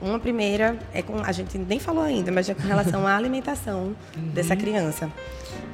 [0.00, 3.96] Uma primeira é com, a gente nem falou ainda, mas é com relação à alimentação
[4.16, 4.28] uhum.
[4.34, 5.10] dessa criança.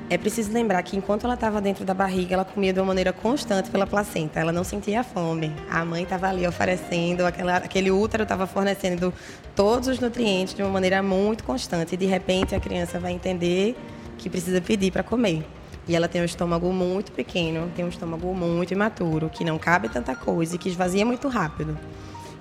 [0.08, 3.12] É preciso lembrar que enquanto ela estava dentro da barriga, ela comia de uma maneira
[3.12, 4.38] constante pela placenta.
[4.38, 5.50] Ela não sentia fome.
[5.70, 9.12] A mãe estava ali oferecendo, aquela, aquele útero estava fornecendo
[9.56, 11.94] todos os nutrientes de uma maneira muito constante.
[11.94, 13.74] E de repente a criança vai entender
[14.22, 15.44] que precisa pedir para comer.
[15.86, 19.88] E ela tem um estômago muito pequeno, tem um estômago muito imaturo, que não cabe
[19.88, 21.76] tanta coisa e que esvazia muito rápido.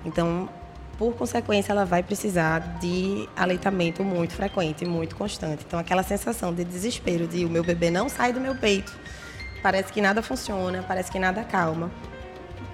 [0.04, 0.48] Então,
[0.96, 5.64] por consequência, ela vai precisar de aleitamento muito frequente, muito constante.
[5.66, 8.92] Então, aquela sensação de desespero de o meu bebê não sai do meu peito,
[9.60, 11.90] parece que nada funciona, parece que nada calma.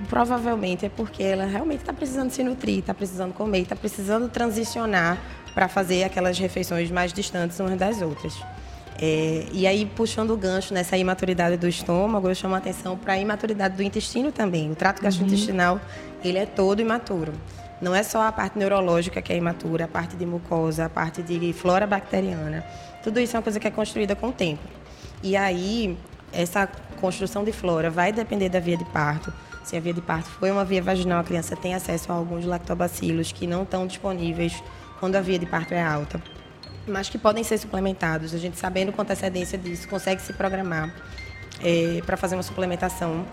[0.08, 5.18] Provavelmente é porque ela realmente está precisando se nutrir, está precisando comer, está precisando transicionar
[5.54, 8.34] para fazer aquelas refeições mais distantes umas das outras.
[9.00, 13.12] É, e aí, puxando o gancho nessa imaturidade do estômago, eu chamo a atenção para
[13.12, 14.70] a imaturidade do intestino também.
[14.70, 15.80] O trato gastrointestinal, uhum.
[16.24, 17.32] ele é todo imaturo.
[17.80, 21.22] Não é só a parte neurológica que é imatura, a parte de mucosa, a parte
[21.22, 22.64] de flora bacteriana.
[23.04, 24.62] Tudo isso é uma coisa que é construída com o tempo.
[25.22, 25.96] E aí,
[26.32, 26.68] essa
[27.00, 29.32] construção de flora vai depender da via de parto.
[29.62, 32.44] Se a via de parto foi uma via vaginal, a criança tem acesso a alguns
[32.44, 34.60] lactobacilos que não estão disponíveis
[34.98, 36.20] quando a via de parto é alta,
[36.88, 38.34] mas que podem ser suplementados.
[38.34, 40.94] A gente, sabendo com antecedência disso, consegue se programar
[41.62, 43.24] é, para fazer uma suplementação.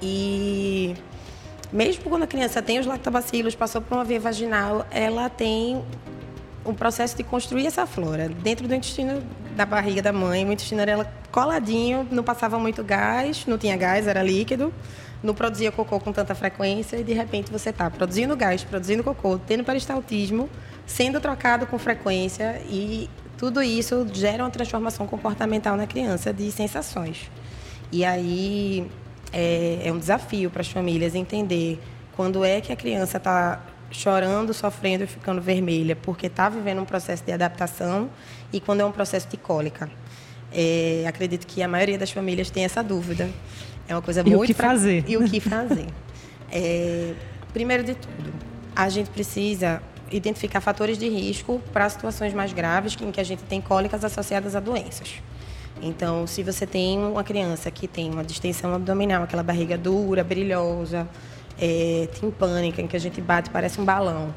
[0.00, 0.94] E
[1.72, 5.82] mesmo quando a criança tem os lactobacilos, passou por uma via vaginal, ela tem
[6.64, 9.22] um processo de construir essa flora dentro do intestino
[9.56, 10.44] da barriga da mãe.
[10.44, 14.72] O intestino era coladinho, não passava muito gás, não tinha gás, era líquido,
[15.22, 19.38] não produzia cocô com tanta frequência e de repente você está produzindo gás, produzindo cocô,
[19.38, 20.48] tendo peristaltismo,
[20.86, 27.30] sendo trocado com frequência e tudo isso gera uma transformação comportamental na criança de sensações.
[27.90, 28.90] E aí
[29.32, 31.80] é, é um desafio para as famílias entender
[32.16, 36.84] quando é que a criança está chorando, sofrendo e ficando vermelha, porque está vivendo um
[36.84, 38.10] processo de adaptação
[38.52, 39.90] e quando é um processo de cólica.
[40.54, 43.28] É, acredito que a maioria das famílias tem essa dúvida.
[43.88, 45.86] É uma coisa e muito o que fazer e o que fazer.
[46.50, 47.14] É,
[47.52, 48.32] primeiro de tudo,
[48.76, 53.42] a gente precisa identificar fatores de risco para situações mais graves em que a gente
[53.44, 55.14] tem cólicas associadas a doenças.
[55.80, 61.08] Então, se você tem uma criança que tem uma distensão abdominal, aquela barriga dura, brilhosa,
[61.58, 64.32] é, timpânica, em que a gente bate parece um balão,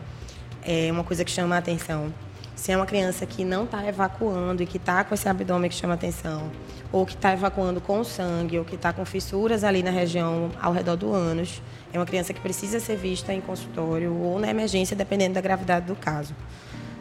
[0.63, 2.12] é uma coisa que chama a atenção.
[2.55, 5.75] Se é uma criança que não está evacuando e que está com esse abdômen que
[5.75, 6.49] chama atenção,
[6.91, 10.71] ou que está evacuando com sangue, ou que está com fissuras ali na região ao
[10.71, 14.95] redor do ânus, é uma criança que precisa ser vista em consultório ou na emergência,
[14.95, 16.33] dependendo da gravidade do caso.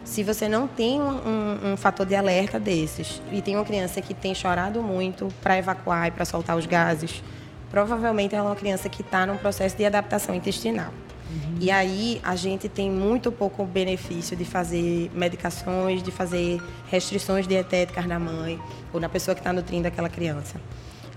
[0.05, 4.03] Se você não tem um, um, um, fator de alerta desses e tem uma criança
[4.03, 7.23] que tem chorado muito para evacuar e para soltar os gases,
[7.71, 10.93] provavelmente ela é uma criança que está num processo de adaptação intestinal.
[11.35, 11.57] Uhum.
[11.61, 18.07] E aí a gente tem muito pouco benefício de fazer medicações, de fazer restrições dietéticas
[18.07, 18.61] na mãe
[18.93, 20.61] ou na pessoa que está nutrindo aquela criança.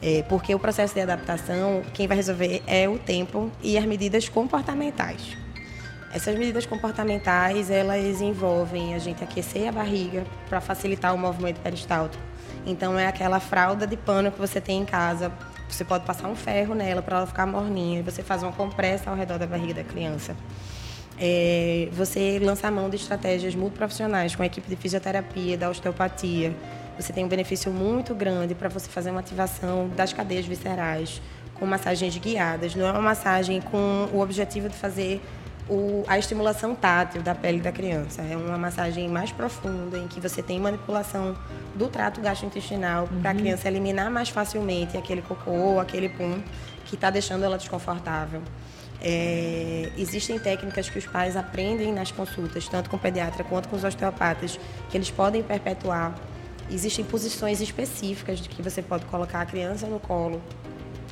[0.02, 4.30] É, porque o processo de adaptação, quem vai resolver é o tempo e as medidas
[4.30, 5.38] comportamentais.
[6.14, 12.24] Essas medidas comportamentais, elas envolvem a gente aquecer a barriga para facilitar o movimento peristáltico.
[12.66, 15.32] Então, é aquela fralda de pano que você tem em casa.
[15.70, 19.16] Você pode passar um ferro nela para ela ficar morninha você faz uma compressa ao
[19.16, 20.36] redor da barriga da criança.
[21.20, 26.54] É, você lança a mão de estratégias multiprofissionais com a equipe de fisioterapia, da osteopatia.
[26.98, 31.22] Você tem um benefício muito grande para você fazer uma ativação das cadeias viscerais
[31.56, 32.76] com massagens guiadas.
[32.76, 35.22] Não é uma massagem com o objetivo de fazer
[35.70, 38.22] o, a estimulação tátil da pele da criança.
[38.22, 41.36] É uma massagem mais profunda, em que você tem manipulação
[41.76, 43.22] do trato gastrointestinal uhum.
[43.22, 46.42] para a criança eliminar mais facilmente aquele cocô ou aquele pum
[46.86, 48.42] que está deixando ela desconfortável.
[49.00, 53.76] É, existem técnicas que os pais aprendem nas consultas, tanto com o pediatra quanto com
[53.76, 54.60] os osteopatas,
[54.90, 56.16] que eles podem perpetuar.
[56.70, 60.42] Existem posições específicas de que você pode colocar a criança no colo.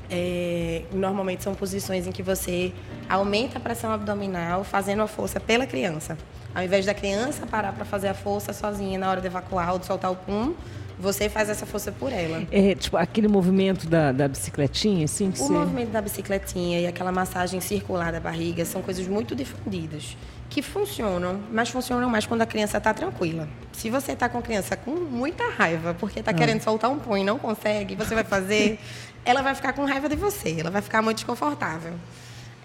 [0.10, 2.72] É, normalmente são posições em que você
[3.10, 6.18] aumenta a pressão abdominal fazendo a força pela criança.
[6.53, 9.80] Ao invés da criança parar para fazer a força sozinha na hora de evacuar ou
[9.80, 10.53] de soltar o pum,
[10.97, 12.43] você faz essa força por ela.
[12.51, 15.30] É, tipo, aquele movimento da, da bicicletinha, assim?
[15.30, 15.51] o você...
[15.51, 20.16] movimento da bicicletinha e aquela massagem circular da barriga são coisas muito difundidas,
[20.50, 23.48] que funcionam, mas funcionam mais quando a criança está tranquila.
[23.74, 26.34] Se você está com a criança com muita raiva, porque está ah.
[26.34, 28.80] querendo soltar um pão e não consegue, você vai fazer,
[29.26, 31.93] ela vai ficar com raiva de você, ela vai ficar muito desconfortável.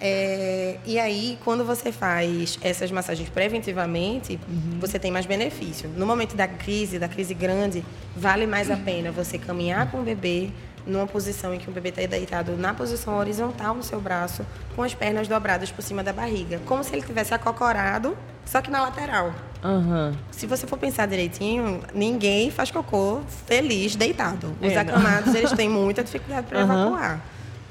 [0.02, 4.78] É, e aí, quando você faz essas massagens preventivamente, uhum.
[4.80, 5.90] você tem mais benefício.
[5.90, 7.84] No momento da crise, da crise grande,
[8.16, 10.50] vale mais a pena você caminhar com o bebê
[10.86, 14.82] numa posição em que o bebê está deitado na posição horizontal no seu braço, com
[14.82, 18.82] as pernas dobradas por cima da barriga, como se ele tivesse acocorado, só que na
[18.82, 19.32] lateral.
[19.62, 20.14] Uhum.
[20.30, 24.56] Se você for pensar direitinho, ninguém faz cocô feliz deitado.
[24.60, 26.64] Os é, acamados, eles têm muita dificuldade para uhum.
[26.64, 27.20] evacuar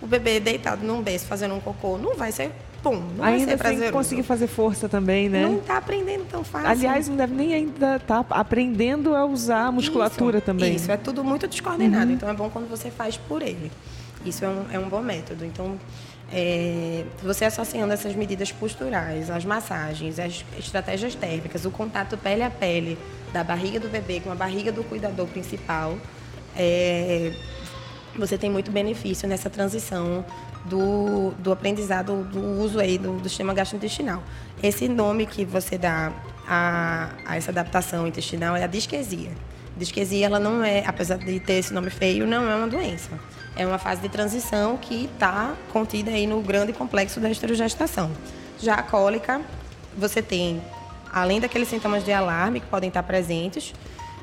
[0.01, 2.51] o bebê deitado num berço fazendo um cocô, não vai ser
[2.81, 3.91] pum, não ainda vai ser prazeroso.
[3.91, 5.43] conseguir fazer força também, né?
[5.43, 6.69] Não está aprendendo tão fácil.
[6.69, 10.75] Aliás, não deve nem ainda estar tá aprendendo a usar a musculatura isso, também.
[10.75, 12.07] Isso, é tudo muito descoordenado.
[12.07, 12.13] Uhum.
[12.13, 13.71] Então, é bom quando você faz por ele.
[14.25, 15.45] Isso é um, é um bom método.
[15.45, 15.77] Então,
[16.31, 22.49] é, você associando essas medidas posturais, as massagens, as estratégias térmicas, o contato pele a
[22.49, 22.97] pele
[23.33, 25.97] da barriga do bebê com a barriga do cuidador principal,
[26.55, 27.33] é,
[28.15, 30.25] você tem muito benefício nessa transição
[30.65, 34.23] do, do aprendizado, do uso aí do, do sistema gastrointestinal.
[34.61, 36.11] Esse nome que você dá
[36.47, 39.31] a, a essa adaptação intestinal é a disquesia.
[39.77, 43.11] Disquesia, ela não é, apesar de ter esse nome feio, não é uma doença.
[43.55, 48.11] É uma fase de transição que está contida aí no grande complexo da esterogestação.
[48.59, 49.41] Já a cólica,
[49.97, 50.61] você tem,
[51.13, 53.73] além daqueles sintomas de alarme que podem estar presentes,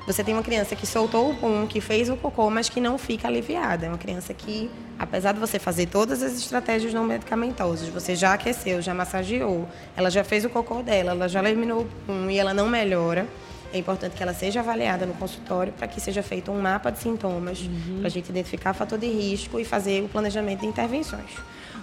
[0.06, 2.96] você tem uma criança que soltou o pum, que fez o cocô, mas que não
[2.96, 3.86] fica aliviada.
[3.86, 8.34] É uma criança que, apesar de você fazer todas as estratégias não medicamentosas, você já
[8.34, 12.38] aqueceu, já massageou, ela já fez o cocô dela, ela já eliminou o pum e
[12.38, 13.26] ela não melhora.
[13.72, 17.00] É importante que ela seja avaliada no consultório para que seja feito um mapa de
[17.00, 17.98] sintomas, uhum.
[17.98, 21.30] para a gente identificar fator de risco e fazer o planejamento de intervenções.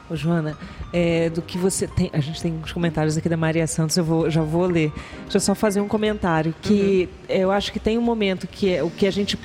[0.10, 0.58] Ô, Joana,
[0.92, 2.10] é, do que você tem.
[2.12, 4.92] A gente tem uns comentários aqui da Maria Santos, eu vou, já vou ler.
[5.24, 6.54] Deixa eu só fazer um comentário.
[6.62, 7.36] Que uhum.
[7.36, 9.40] eu acho que tem um momento que é o que a gente.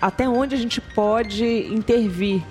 [0.00, 2.42] Até onde a gente pode intervir.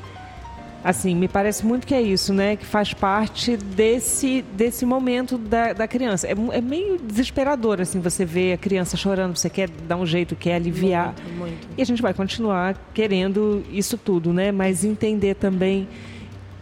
[0.84, 2.56] Assim, me parece muito que é isso, né?
[2.56, 6.28] Que faz parte desse, desse momento da, da criança.
[6.28, 10.36] É, é meio desesperador, assim, você ver a criança chorando, você quer dar um jeito,
[10.36, 11.08] quer aliviar.
[11.08, 11.68] Muito, muito.
[11.78, 14.52] E a gente vai continuar querendo isso tudo, né?
[14.52, 15.88] Mas entender também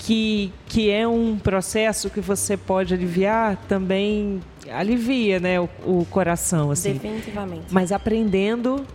[0.05, 4.39] que, que é um processo que você pode aliviar, também
[4.71, 6.69] alivia né, o, o coração.
[6.69, 6.93] Assim.
[6.93, 7.65] Definitivamente.
[7.71, 8.85] Mas aprendendo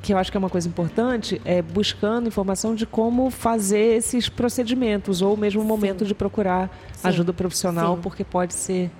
[0.00, 4.30] que eu acho que é uma coisa importante, é buscando informação de como fazer esses
[4.30, 6.06] procedimentos, ou mesmo o momento Sim.
[6.06, 7.08] de procurar Sim.
[7.08, 8.02] ajuda profissional, Sim.
[8.02, 8.90] porque pode ser.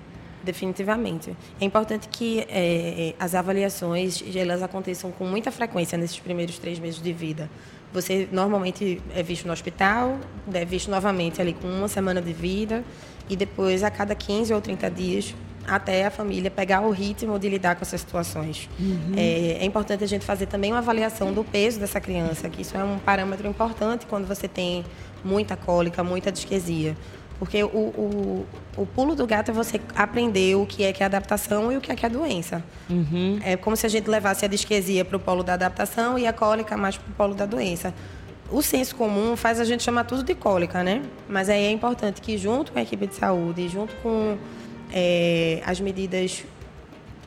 [0.43, 1.35] Definitivamente.
[1.59, 7.01] É importante que é, as avaliações elas aconteçam com muita frequência nesses primeiros três meses
[7.01, 7.49] de vida.
[7.93, 10.17] Você normalmente é visto no hospital,
[10.53, 12.83] é visto novamente ali com uma semana de vida
[13.29, 15.35] e depois a cada 15 ou 30 dias
[15.67, 18.69] até a família pegar o ritmo de lidar com essas situações.
[18.79, 19.13] Uhum.
[19.17, 22.77] É, é, importante a gente fazer também uma avaliação do peso dessa criança, que isso
[22.77, 24.85] é um parâmetro importante quando você tem
[25.23, 26.95] muita cólica, muita disquesia.
[27.39, 31.05] Porque o, o, o pulo do gato é você aprender o que é que é
[31.05, 32.63] adaptação e o que é que é doença.
[32.89, 33.39] Uhum.
[33.43, 36.33] É como se a gente levasse a disquesia para o polo da adaptação e a
[36.33, 37.93] cólica mais para o polo da doença.
[38.49, 41.03] O senso comum faz a gente chamar tudo de cólica, né?
[41.27, 44.37] Mas aí é importante que, junto com a equipe de saúde, junto com
[44.91, 46.43] é, as medidas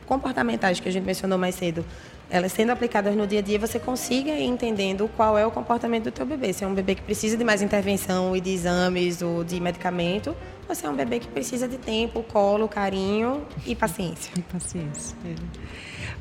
[0.05, 1.85] comportamentais que a gente mencionou mais cedo,
[2.31, 6.05] elas sendo aplicadas no dia a dia, você consiga ir entendendo qual é o comportamento
[6.05, 6.53] do teu bebê.
[6.53, 10.35] Se é um bebê que precisa de mais intervenção e de exames ou de medicamento,
[10.67, 14.31] ou se é um bebê que precisa de tempo, colo, carinho e paciência.
[14.37, 15.17] E paciência.
[15.25, 15.35] É.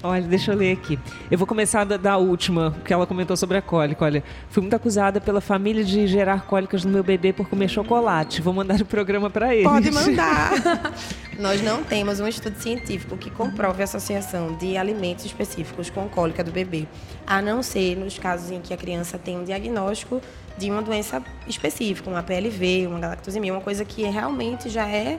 [0.02, 0.98] Olha, deixa eu ler aqui.
[1.30, 4.04] Eu vou começar da, da, última, que ela comentou sobre a cólica.
[4.04, 8.40] Olha, fui muito acusada pela família de gerar cólicas no meu bebê por comer chocolate.
[8.40, 9.70] Vou mandar o programa para eles.
[9.70, 10.52] Pode mandar.
[11.38, 16.42] Nós não temos um estudo científico que comprove a associação de alimentos específicos com cólica
[16.42, 16.86] do bebê,
[17.26, 20.20] a não ser nos casos em que a criança tem um diagnóstico
[20.56, 25.18] de uma doença específica, uma PLV, uma galactosemia, uma coisa que realmente já é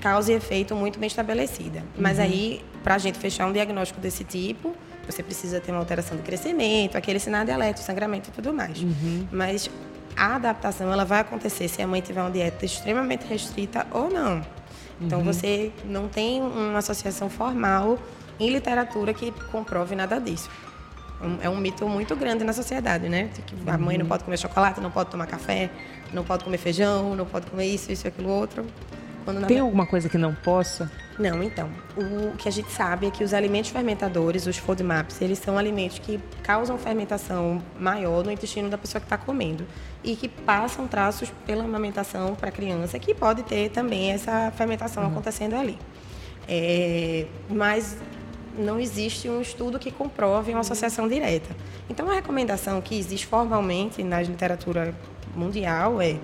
[0.00, 1.82] causa e efeito muito bem estabelecida.
[1.98, 2.24] Mas uhum.
[2.24, 4.76] aí, para a gente fechar um diagnóstico desse tipo,
[5.06, 8.80] você precisa ter uma alteração de crescimento, aquele sinal de alerta, sangramento e tudo mais.
[8.80, 9.26] Uhum.
[9.32, 9.70] Mas
[10.14, 14.44] a adaptação ela vai acontecer se a mãe tiver uma dieta extremamente restrita ou não.
[15.00, 15.24] Então uhum.
[15.24, 17.98] você não tem uma associação formal
[18.38, 20.50] em literatura que comprove nada disso.
[21.40, 23.30] É um mito muito grande na sociedade, né?
[23.46, 24.10] Que a mãe não uhum.
[24.10, 25.70] pode comer chocolate, não pode tomar café,
[26.12, 28.66] não pode comer feijão, não pode comer isso, isso, aquilo outro.
[29.24, 30.90] Quando Tem alguma coisa que não possa?
[31.18, 31.70] Não, então.
[31.96, 35.98] O que a gente sabe é que os alimentos fermentadores, os FODMAPs, eles são alimentos
[35.98, 39.66] que causam fermentação maior no intestino da pessoa que está comendo
[40.02, 45.04] e que passam traços pela amamentação para a criança, que pode ter também essa fermentação
[45.04, 45.10] uhum.
[45.10, 45.78] acontecendo ali.
[46.46, 47.96] É, mas
[48.58, 51.54] não existe um estudo que comprove uma associação direta.
[51.88, 54.94] Então, a recomendação que existe formalmente na literatura
[55.34, 56.16] mundial é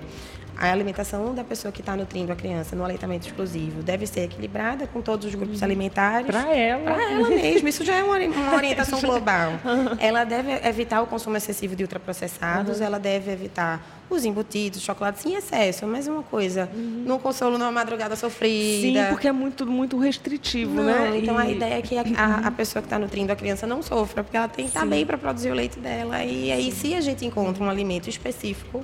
[0.61, 4.85] a alimentação da pessoa que está nutrindo a criança no aleitamento exclusivo deve ser equilibrada
[4.85, 5.65] com todos os grupos uhum.
[5.65, 6.27] alimentares.
[6.27, 6.83] Para ela.
[6.83, 7.67] Para ela mesmo.
[7.67, 9.53] Isso já é uma, uma orientação global.
[9.97, 12.85] Ela deve evitar o consumo excessivo de ultraprocessados, uhum.
[12.85, 17.05] ela deve evitar os embutidos, chocolates em excesso, mas uma coisa, uhum.
[17.07, 19.03] no consolo numa madrugada sofrida.
[19.05, 21.17] Sim, porque é muito, muito restritivo, não, né?
[21.17, 21.41] Então e...
[21.41, 24.23] a ideia é que a, a, a pessoa que está nutrindo a criança não sofra,
[24.23, 26.23] porque ela tem que estar tá bem para produzir o leite dela.
[26.23, 26.89] E aí, Sim.
[26.89, 28.83] se a gente encontra um alimento específico,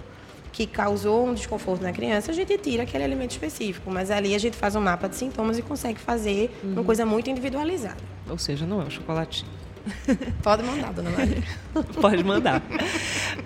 [0.57, 3.91] que causou um desconforto na criança, a gente tira aquele alimento específico.
[3.91, 6.71] Mas ali a gente faz um mapa de sintomas e consegue fazer uhum.
[6.71, 7.97] uma coisa muito individualizada.
[8.27, 9.51] Ou seja, não é um chocolatinho.
[10.41, 11.43] Pode mandar, dona Maria.
[12.01, 12.63] Pode mandar.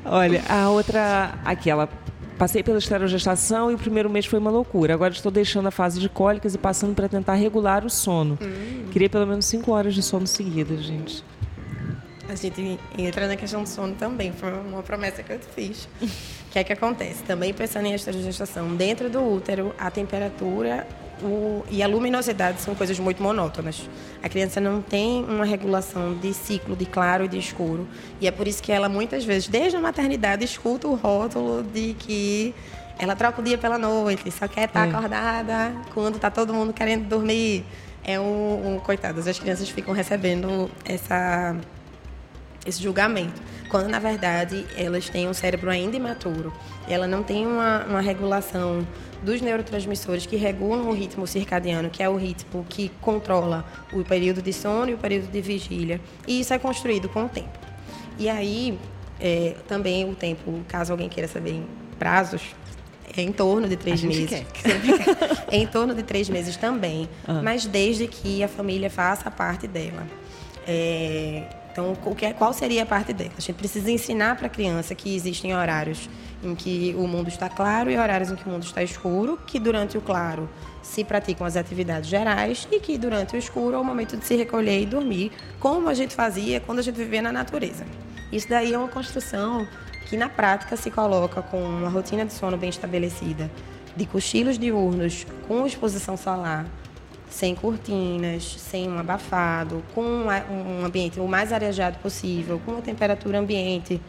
[0.05, 1.89] Olha, a outra, aquela
[2.37, 4.95] Passei pela esterogestação e o primeiro mês foi uma loucura.
[4.95, 8.39] Agora estou deixando a fase de cólicas e passando para tentar regular o sono.
[8.41, 8.85] Hum.
[8.89, 11.23] Queria pelo menos 5 horas de sono seguidas, gente.
[12.31, 15.89] A gente entra na questão do sono também, foi uma promessa que eu te fiz.
[16.01, 16.07] O
[16.49, 17.23] que é que acontece?
[17.23, 20.87] Também pensando em esterogestação, dentro do útero, a temperatura
[21.21, 23.81] o, e a luminosidade são coisas muito monótonas.
[24.23, 27.85] A criança não tem uma regulação de ciclo de claro e de escuro.
[28.21, 31.95] E é por isso que ela, muitas vezes, desde a maternidade, escuta o rótulo de
[31.99, 32.55] que
[32.97, 34.89] ela troca o dia pela noite, só quer estar é.
[34.89, 37.65] acordada quando está todo mundo querendo dormir.
[38.05, 38.79] É um, um.
[38.79, 41.55] Coitadas, as crianças ficam recebendo essa,
[42.65, 43.41] esse julgamento
[43.71, 46.51] quando na verdade elas têm um cérebro ainda imaturo.
[46.89, 48.85] Ela não tem uma, uma regulação
[49.23, 54.41] dos neurotransmissores que regulam o ritmo circadiano, que é o ritmo que controla o período
[54.41, 56.01] de sono e o período de vigília.
[56.27, 57.57] E isso é construído com o tempo.
[58.19, 58.77] E aí,
[59.21, 61.65] é, também o tempo, caso alguém queira saber em
[61.97, 62.41] prazos,
[63.15, 64.29] é em torno de três meses.
[64.29, 64.45] Quer.
[65.49, 67.41] é em torno de três meses também, uhum.
[67.41, 70.05] mas desde que a família faça parte dela.
[70.67, 73.31] É, então, é, qual seria a parte dela?
[73.37, 76.09] A gente precisa ensinar para a criança que existem horários
[76.43, 79.59] em que o mundo está claro e horários em que o mundo está escuro, que
[79.59, 80.49] durante o claro
[80.81, 84.35] se praticam as atividades gerais e que durante o escuro é o momento de se
[84.35, 87.85] recolher e dormir, como a gente fazia quando a gente vivia na natureza.
[88.31, 89.65] Isso daí é uma construção
[90.09, 93.49] que na prática se coloca com uma rotina de sono bem estabelecida,
[93.95, 96.65] de cochilos diurnos com exposição solar,
[97.31, 103.39] sem cortinas, sem um abafado, com um ambiente o mais arejado possível, com uma temperatura
[103.39, 103.99] ambiente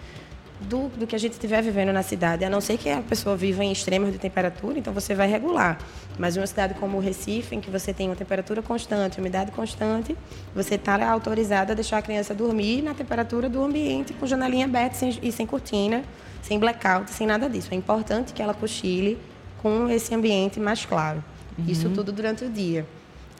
[0.61, 2.45] do, do que a gente estiver vivendo na cidade.
[2.45, 5.79] A não ser que a pessoa viva em extremos de temperatura, então você vai regular.
[6.19, 10.17] Mas uma cidade como o Recife, em que você tem uma temperatura constante, umidade constante,
[10.55, 14.97] você está autorizado a deixar a criança dormir na temperatura do ambiente, com janelinha aberta
[14.97, 16.03] sem, e sem cortina,
[16.43, 17.69] sem blackout, sem nada disso.
[17.73, 19.19] É importante que ela cochile
[19.61, 21.23] com esse ambiente mais claro.
[21.59, 21.65] Uhum.
[21.69, 22.87] Isso tudo durante o dia.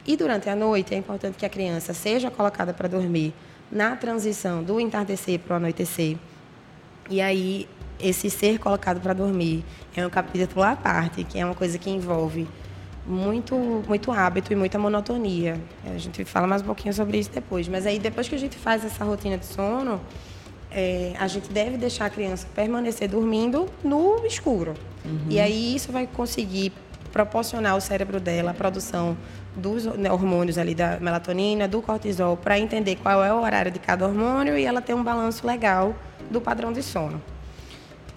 [0.05, 3.33] E durante a noite é importante que a criança seja colocada para dormir
[3.71, 6.17] na transição do entardecer para o anoitecer.
[7.09, 7.67] E aí,
[7.99, 9.63] esse ser colocado para dormir
[9.95, 12.47] é um capítulo à parte, que é uma coisa que envolve
[13.05, 13.55] muito,
[13.87, 15.59] muito hábito e muita monotonia.
[15.85, 17.67] A gente fala mais um pouquinho sobre isso depois.
[17.67, 19.99] Mas aí, depois que a gente faz essa rotina de sono,
[20.71, 24.73] é, a gente deve deixar a criança permanecer dormindo no escuro.
[25.05, 25.25] Uhum.
[25.29, 26.71] E aí, isso vai conseguir
[27.11, 29.15] proporcionar ao cérebro dela a produção
[29.55, 34.05] dos hormônios ali da melatonina, do cortisol, para entender qual é o horário de cada
[34.07, 35.95] hormônio e ela ter um balanço legal
[36.29, 37.21] do padrão de sono.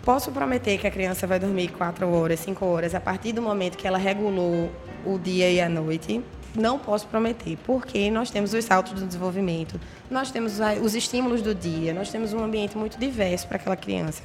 [0.03, 3.77] Posso prometer que a criança vai dormir quatro horas, cinco horas, a partir do momento
[3.77, 4.71] que ela regulou
[5.05, 6.23] o dia e a noite.
[6.57, 9.79] não posso prometer, porque nós temos os saltos do desenvolvimento,
[10.11, 14.23] nós temos os estímulos do dia, nós temos um ambiente muito diverso para aquela criança.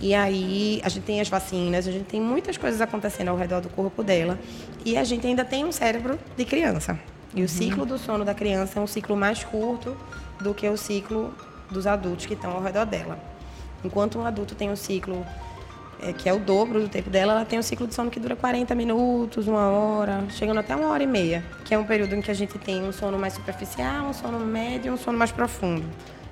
[0.00, 3.60] E aí a gente tem as vacinas, a gente tem muitas coisas acontecendo ao redor
[3.60, 4.38] do corpo dela
[4.84, 6.98] e a gente ainda tem um cérebro de criança.
[7.34, 7.48] E o uhum.
[7.48, 9.96] ciclo do sono da criança é um ciclo mais curto
[10.40, 11.32] do que o ciclo
[11.70, 13.18] dos adultos que estão ao redor dela.
[13.84, 15.24] Enquanto um adulto tem um ciclo
[16.02, 18.18] é, que é o dobro do tempo dela, ela tem um ciclo de sono que
[18.18, 22.14] dura 40 minutos, uma hora, chegando até uma hora e meia, que é um período
[22.14, 25.16] em que a gente tem um sono mais superficial, um sono médio e um sono
[25.16, 25.84] mais profundo.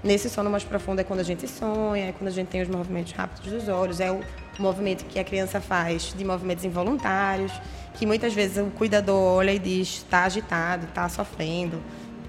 [0.03, 2.69] Nesse sono mais profundo é quando a gente sonha, é quando a gente tem os
[2.69, 4.21] movimentos rápidos dos olhos, é o
[4.59, 7.53] movimento que a criança faz de movimentos involuntários,
[7.95, 11.81] que muitas vezes o cuidador olha e diz está agitado, está sofrendo.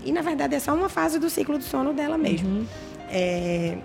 [0.03, 2.49] E na verdade é só uma fase do ciclo do sono dela mesmo.
[2.49, 2.67] Uhum.
[3.09, 3.77] É,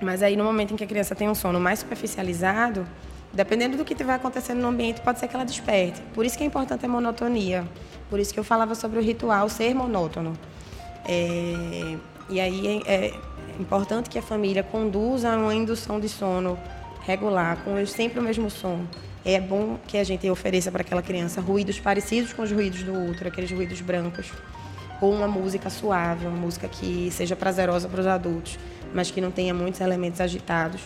[0.00, 2.86] mas aí, no momento em que a criança tem um sono mais superficializado,
[3.32, 6.02] dependendo do que estiver acontecendo no ambiente, pode ser que ela desperte.
[6.14, 7.64] Por isso que é importante a monotonia.
[8.10, 10.32] Por isso que eu falava sobre o ritual ser monótono.
[11.06, 11.96] É,
[12.28, 13.14] e aí é, é
[13.58, 16.58] importante que a família conduza uma indução de sono
[17.02, 18.84] regular, com sempre o mesmo som.
[19.24, 22.94] É bom que a gente ofereça para aquela criança ruídos parecidos com os ruídos do
[22.94, 24.32] outro, aqueles ruídos brancos,
[25.00, 28.58] ou uma música suave, uma música que seja prazerosa para os adultos
[28.94, 30.80] mas que não tenha muitos elementos agitados.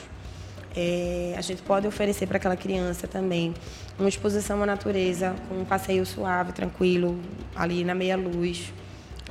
[0.74, 3.54] É, a gente pode oferecer para aquela criança também
[3.98, 7.18] uma exposição à natureza, com um passeio suave, tranquilo,
[7.54, 8.72] ali na meia luz.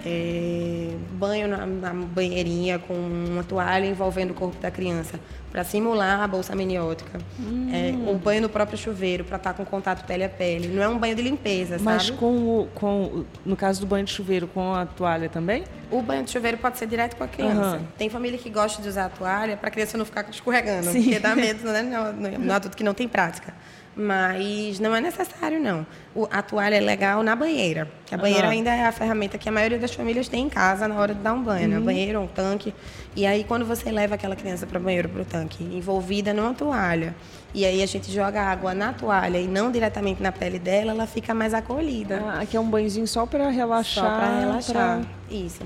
[0.04, 5.20] É, banho na, na, banheirinha com uma toalha envolvendo o corpo da criança
[5.52, 7.20] para simular a bolsa amniótica.
[7.40, 7.70] Hum.
[7.72, 10.68] É, o banho no próprio chuveiro para estar tá com contato pele a pele.
[10.68, 12.18] Não é um banho de limpeza, Mas sabe?
[12.18, 15.64] com o, com no caso do banho de chuveiro com a toalha também?
[15.92, 17.78] O banho de chuveiro pode ser direto com a criança.
[17.78, 17.88] Uhum.
[17.98, 21.04] Tem família que gosta de usar a toalha para a criança não ficar escorregando, Sim.
[21.04, 23.54] porque dá medo né, no, no, no adulto que não tem prática
[23.96, 25.86] mas não é necessário não.
[26.14, 28.54] O, a toalha é legal na banheira, que a banheira uhum.
[28.54, 31.22] ainda é a ferramenta que a maioria das famílias tem em casa na hora de
[31.22, 31.76] dar um banho, né?
[31.76, 31.82] uhum.
[31.82, 31.86] né?
[31.86, 32.74] Banheiro, um tanque.
[33.16, 36.54] E aí quando você leva aquela criança para o banheiro, para o tanque, envolvida numa
[36.54, 37.16] toalha,
[37.56, 41.08] e aí a gente joga água na toalha e não diretamente na pele dela, ela
[41.08, 42.22] fica mais acolhida.
[42.26, 44.04] Ah, aqui é um banhozinho só para relaxar.
[44.04, 45.00] Só para relaxar.
[45.00, 45.36] Pra...
[45.38, 45.62] Isso.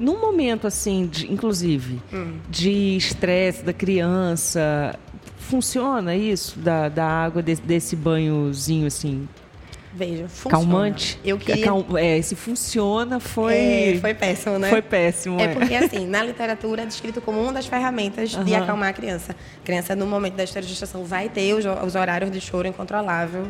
[0.00, 2.38] Num momento assim, de, inclusive, hum.
[2.48, 4.98] de estresse da criança,
[5.38, 9.28] funciona isso da, da água desse, desse banhozinho assim?
[9.92, 10.64] Veja, funciona.
[10.64, 11.18] Calmante?
[11.24, 11.64] Eu queria...
[11.64, 11.84] Cal...
[11.98, 13.54] É, se funciona, foi...
[13.54, 14.68] É, foi péssimo, né?
[14.70, 15.44] Foi péssimo, é.
[15.44, 15.48] é.
[15.48, 18.44] porque, assim, na literatura é descrito como uma das ferramentas uhum.
[18.44, 19.34] de acalmar a criança.
[19.60, 23.46] A criança, no momento da gestação, vai ter os, os horários de choro incontrolável.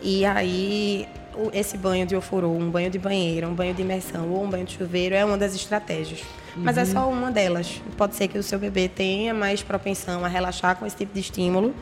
[0.00, 1.08] E aí,
[1.52, 4.64] esse banho de ofurô, um banho de banheiro, um banho de imersão ou um banho
[4.64, 6.22] de chuveiro é uma das estratégias.
[6.56, 7.80] Mas é só uma delas.
[7.96, 11.20] Pode ser que o seu bebê tenha mais propensão a relaxar com esse tipo de
[11.20, 11.74] estímulo,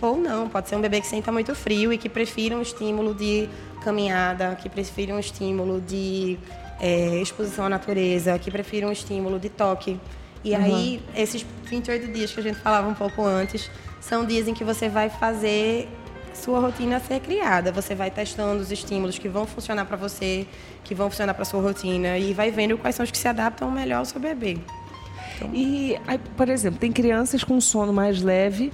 [0.00, 0.48] ou não.
[0.48, 3.48] Pode ser um bebê que senta muito frio e que prefira um estímulo de
[3.82, 6.38] caminhada, que prefira um estímulo de
[6.80, 9.98] é, exposição à natureza, que prefira um estímulo de toque.
[10.44, 10.64] E uhum.
[10.64, 13.70] aí, esses 28 dias que a gente falava um pouco antes,
[14.00, 15.88] são dias em que você vai fazer
[16.34, 17.72] sua rotina ser criada.
[17.72, 20.46] Você vai testando os estímulos que vão funcionar para você,
[20.84, 23.70] que vão funcionar para sua rotina e vai vendo quais são os que se adaptam
[23.70, 24.58] melhor ao seu bebê.
[25.36, 25.50] Então...
[25.52, 25.96] E,
[26.36, 28.72] por exemplo, tem crianças com sono mais leve.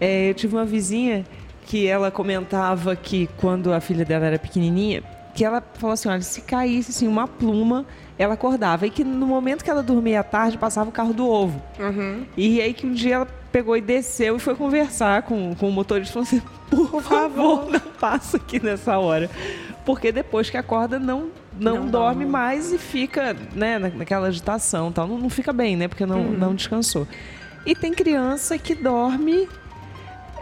[0.00, 1.24] É, eu tive uma vizinha
[1.66, 5.02] que ela comentava que quando a filha dela era pequenininha,
[5.34, 7.84] que ela falou assim, olha, se caísse assim, uma pluma,
[8.18, 8.86] ela acordava.
[8.86, 11.62] E que no momento que ela dormia à tarde, passava o carro do ovo.
[11.78, 12.24] Uhum.
[12.36, 15.72] E aí que um dia ela pegou e desceu e foi conversar com, com o
[15.72, 19.28] motorista e falou assim, por, favor, favor, não passa aqui nessa hora.
[19.84, 22.30] Porque depois que acorda, não, não, não dorme não.
[22.32, 24.90] mais e fica né, naquela agitação.
[24.90, 25.06] Tal.
[25.06, 25.86] Não, não fica bem, né?
[25.86, 26.32] Porque não, uhum.
[26.32, 27.06] não descansou.
[27.64, 29.48] E tem criança que dorme...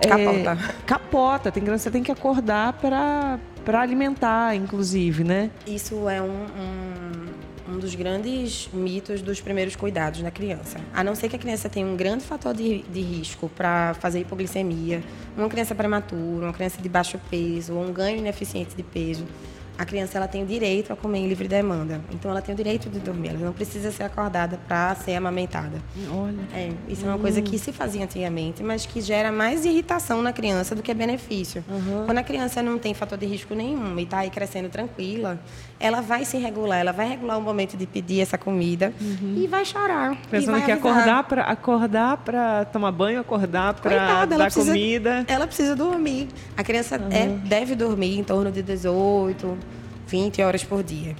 [0.03, 0.51] Capota.
[0.53, 1.53] É, capota.
[1.53, 5.51] Tem criança que tem que acordar para para alimentar, inclusive, né?
[5.67, 10.79] Isso é um, um, um, dos grandes mitos dos primeiros cuidados na criança.
[10.95, 14.21] A não ser que a criança tenha um grande fator de, de risco para fazer
[14.21, 15.03] hipoglicemia,
[15.35, 19.25] uma criança prematura, uma criança de baixo peso, ou um ganho ineficiente de peso
[19.77, 22.01] a criança ela tem o direito a comer em livre demanda.
[22.13, 23.31] Então ela tem o direito de dormir.
[23.31, 25.79] Ela não precisa ser acordada para ser amamentada.
[26.13, 26.39] Olha.
[26.55, 27.11] É, isso hum.
[27.11, 30.83] é uma coisa que se fazia antigamente, mas que gera mais irritação na criança do
[30.83, 31.65] que benefício.
[31.69, 32.07] Uhum.
[32.07, 35.41] Quando a criança não tem fator de risco nenhum e está aí crescendo tranquila,
[35.85, 39.35] ela vai se regular, ela vai regular o momento de pedir essa comida uhum.
[39.37, 40.17] e vai chorar.
[40.31, 45.27] Pensando vai que acordar para acordar para tomar banho, acordar para dar precisa, comida.
[45.29, 46.29] Ela precisa dormir.
[46.57, 47.13] A criança uhum.
[47.13, 49.59] é, deve dormir em torno de 18
[50.07, 51.15] 20 horas por dia.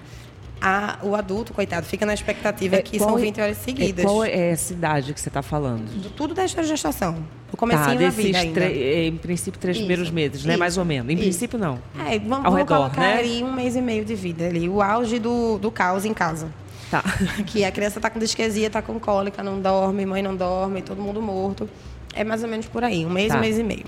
[0.67, 4.03] A, o adulto, coitado, fica na expectativa é, que são 20 horas seguidas.
[4.03, 5.85] É, qual é a cidade que você está falando?
[6.01, 7.17] Do, tudo desde a gestação.
[7.53, 8.65] No comecinho tá, da vida ainda.
[8.65, 10.55] é, em princípio, três Isso, primeiros meses, né?
[10.55, 11.11] isso, Mais ou menos.
[11.11, 11.23] Em isso.
[11.23, 11.79] princípio, não.
[11.99, 13.19] É, vamos, Ao vamos redor, colocar né?
[13.19, 16.49] ali um mês e meio de vida ali, o auge do, do caos em casa.
[16.91, 17.03] Tá.
[17.47, 21.01] Que a criança tá com disquesia, tá com cólica, não dorme, mãe não dorme, todo
[21.03, 21.69] mundo morto.
[22.15, 23.37] É mais ou menos por aí, um mês, Tá.
[23.37, 23.85] um mês e meio.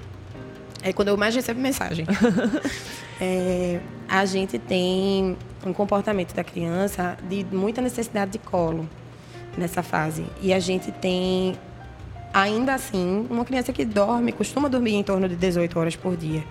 [0.87, 2.07] É quando eu mais recebo mensagem.
[3.19, 8.87] É, a gente tem um comportamento da criança de muita necessidade de colo
[9.57, 10.27] nessa fase.
[10.43, 11.57] E a gente tem,
[12.31, 16.45] ainda assim, uma criança que dorme, costuma dormir em torno de 18 horas por dia.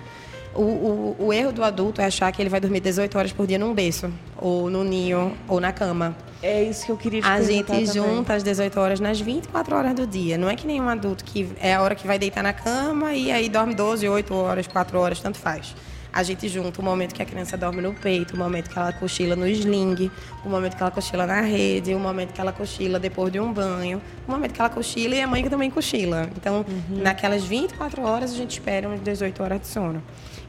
[0.55, 3.45] O, o, o erro do adulto é achar que ele vai dormir 18 horas por
[3.45, 6.15] dia num berço, ou no ninho, ou na cama.
[6.41, 7.85] É isso que eu queria te A gente também.
[7.85, 10.37] junta as 18 horas nas 24 horas do dia.
[10.37, 13.31] Não é que nenhum adulto que é a hora que vai deitar na cama e
[13.31, 15.75] aí dorme 12, 8 horas, 4 horas, tanto faz.
[16.13, 18.93] A gente junta o momento que a criança dorme no peito, o momento que ela
[18.93, 20.09] cochila no sling,
[20.45, 23.51] o momento que ela cochila na rede, o momento que ela cochila depois de um
[23.51, 26.29] banho, o momento que ela cochila e a mãe que também cochila.
[26.37, 30.01] Então, naquelas 24 horas, a gente espera umas 18 horas de sono.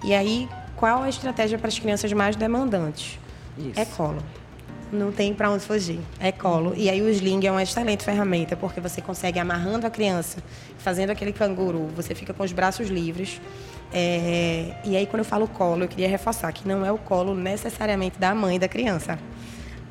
[0.07, 3.19] E aí, qual a estratégia para as crianças mais demandantes?
[3.59, 3.81] Isso.
[3.81, 4.23] É colo.
[4.93, 5.99] Não tem para onde fugir.
[6.21, 6.75] É colo.
[6.77, 10.39] E aí o sling é uma excelente ferramenta, porque você consegue amarrando a criança,
[10.79, 13.41] fazendo aquele canguru, você fica com os braços livres.
[13.93, 17.35] É, E aí, quando eu falo colo, eu queria reforçar que não é o colo
[17.35, 19.19] necessariamente da mãe da criança.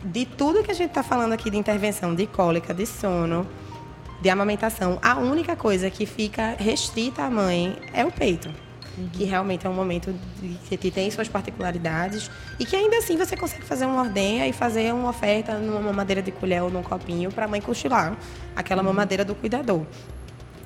[0.02, 3.46] De tudo que a gente está falando aqui de intervenção de cólica, de sono,
[4.22, 8.50] de amamentação, a única coisa que fica restrita à mãe é o peito.
[9.12, 10.14] Que realmente é um momento
[10.70, 14.94] que tem suas particularidades e que ainda assim você consegue fazer uma ordenha e fazer
[14.94, 18.18] uma oferta numa mamadeira de colher ou num copinho para a mãe cochilar,
[18.56, 19.86] aquela mamadeira do cuidador.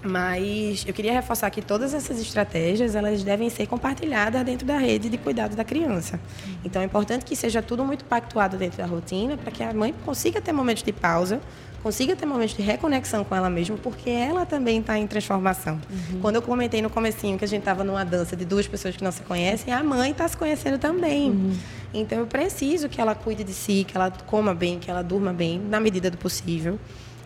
[0.01, 5.09] Mas eu queria reforçar que todas essas estratégias elas devem ser compartilhadas dentro da rede
[5.09, 6.19] de cuidado da criança.
[6.63, 9.93] Então é importante que seja tudo muito pactuado dentro da rotina para que a mãe
[10.05, 11.41] consiga ter momentos de pausa,
[11.81, 15.79] consiga ter momentos de reconexão com ela mesma, porque ela também está em transformação.
[16.21, 19.03] Quando eu comentei no comecinho que a gente estava numa dança de duas pessoas que
[19.03, 21.53] não se conhecem, a mãe está se conhecendo também.
[21.93, 25.33] Então eu preciso que ela cuide de si, que ela coma bem, que ela durma
[25.33, 26.79] bem, na medida do possível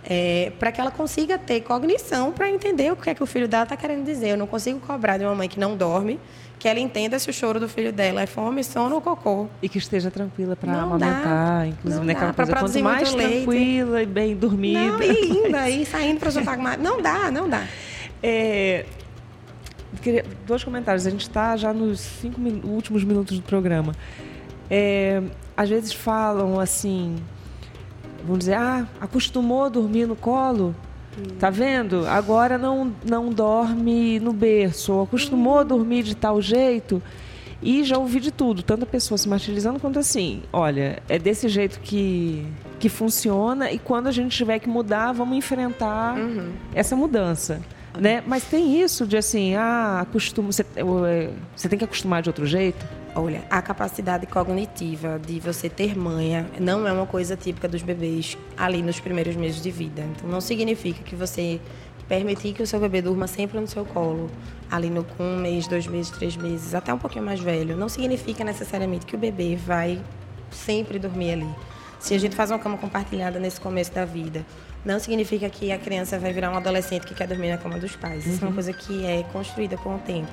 [0.05, 3.47] é, para que ela consiga ter cognição para entender o que é que o filho
[3.47, 4.29] dela está querendo dizer.
[4.29, 6.19] Eu não consigo cobrar de uma mãe que não dorme
[6.59, 9.47] que ela entenda se o choro do filho dela é fome, sono ou cocô.
[9.61, 11.07] E que esteja tranquila para Não dá.
[11.07, 12.33] amamentar, inclusive Não naquela dá.
[12.33, 13.43] Pra coisa, quanto mais leite.
[13.45, 14.79] tranquila e bem dormida.
[14.79, 16.63] Não, e indo aí, saindo para jantar com.
[16.81, 17.65] Não dá, não dá.
[18.21, 18.85] É,
[20.01, 21.05] queria- dois comentários.
[21.05, 23.93] A gente está já nos cinco min- últimos minutos do programa.
[24.69, 25.21] É,
[25.57, 27.17] às vezes falam assim,
[28.26, 30.76] vão dizer, ah, acostumou a dormir no colo,
[31.39, 32.07] tá vendo?
[32.07, 37.01] Agora não, não dorme no berço, ou acostumou a dormir de tal jeito.
[37.61, 41.47] E já ouvi de tudo, tanto a pessoa se martirizando quanto assim, olha, é desse
[41.47, 42.45] jeito que,
[42.78, 46.17] que funciona e quando a gente tiver que mudar, vamos enfrentar
[46.76, 47.61] essa mudança.
[47.97, 48.21] Né?
[48.28, 52.45] Mas tem isso de assim, ah, acostuma, você, eh, você tem que acostumar de outro
[52.45, 52.86] jeito?
[53.16, 58.36] Olha, a capacidade cognitiva de você ter manha não é uma coisa típica dos bebês
[58.57, 60.01] ali nos primeiros meses de vida.
[60.01, 61.61] Então, não significa que você
[62.07, 64.32] permitir que o seu bebê durma sempre no seu colo,
[64.70, 67.88] ali no com um mês, dois meses, três meses, até um pouquinho mais velho, não
[67.88, 70.01] significa necessariamente que o bebê vai
[70.49, 71.49] sempre dormir ali.
[71.99, 74.43] Se a gente faz uma cama compartilhada nesse começo da vida,
[74.84, 77.95] não significa que a criança vai virar um adolescente que quer dormir na cama dos
[77.95, 78.26] pais.
[78.26, 80.32] Isso é uma coisa que é construída com o tempo.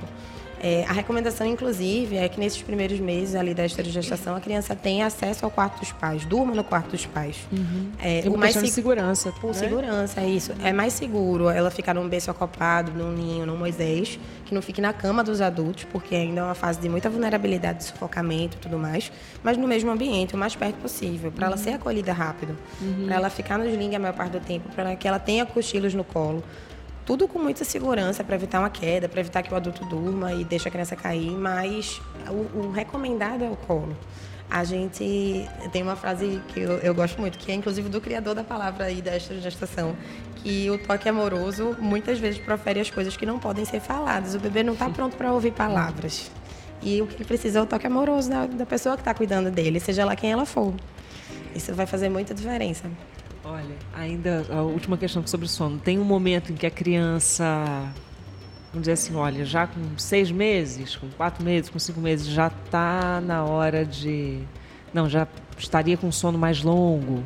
[0.62, 5.06] É, a recomendação, inclusive, é que nesses primeiros meses ali da esterogestação, a criança tenha
[5.06, 7.36] acesso ao quarto dos pais, durma no quarto dos pais.
[7.98, 9.32] É, É de segu- segurança.
[9.40, 9.54] por né?
[9.54, 10.52] segurança, é isso.
[10.62, 14.82] É mais seguro ela ficar num berço acopado, num ninho, num Moisés, que não fique
[14.82, 18.60] na cama dos adultos, porque ainda é uma fase de muita vulnerabilidade, de sufocamento e
[18.60, 19.10] tudo mais,
[19.42, 22.54] mas no mesmo ambiente, o mais perto possível, para ela ser acolhida rápido,
[23.06, 25.94] para ela ficar no sling a maior parte do tempo, para que ela tenha cochilos
[25.94, 26.44] no colo.
[27.10, 30.44] Tudo com muita segurança para evitar uma queda, para evitar que o adulto durma e
[30.44, 33.96] deixe a criança cair, mas o, o recomendado é o colo.
[34.48, 38.36] A gente tem uma frase que eu, eu gosto muito, que é inclusive do criador
[38.36, 39.96] da palavra aí da gestação,
[40.36, 44.36] que o toque amoroso muitas vezes profere as coisas que não podem ser faladas.
[44.36, 46.30] O bebê não está pronto para ouvir palavras.
[46.80, 49.50] E o que ele precisa é o toque amoroso da, da pessoa que está cuidando
[49.50, 50.72] dele, seja lá quem ela for.
[51.56, 52.88] Isso vai fazer muita diferença.
[53.50, 55.76] Olha, ainda a última questão sobre sono.
[55.76, 57.44] Tem um momento em que a criança,
[58.68, 62.46] vamos dizer assim, olha, já com seis meses, com quatro meses, com cinco meses, já
[62.46, 64.38] está na hora de.
[64.94, 65.26] Não, já
[65.58, 67.24] estaria com sono mais longo.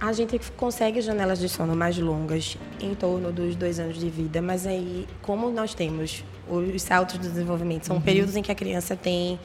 [0.00, 4.42] A gente consegue janelas de sono mais longas, em torno dos dois anos de vida,
[4.42, 8.96] mas aí, como nós temos os saltos de desenvolvimento, são períodos em que a criança
[8.96, 9.38] tem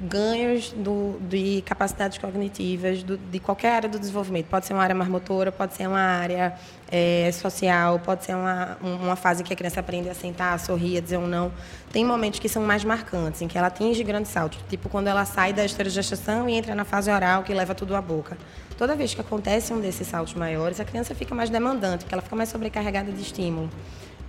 [0.00, 4.46] ganhos do, de capacidades cognitivas do, de qualquer área do desenvolvimento.
[4.46, 6.54] Pode ser uma área mais motora, pode ser uma área
[6.90, 10.98] é, social, pode ser uma, uma fase que a criança aprende a sentar, a sorrir,
[10.98, 11.52] a dizer um não.
[11.92, 15.24] Tem momentos que são mais marcantes, em que ela atinge grandes saltos, tipo quando ela
[15.24, 18.36] sai da esterogestação e entra na fase oral, que leva tudo à boca.
[18.76, 22.22] Toda vez que acontece um desses saltos maiores, a criança fica mais demandante, porque ela
[22.22, 23.70] fica mais sobrecarregada de estímulo.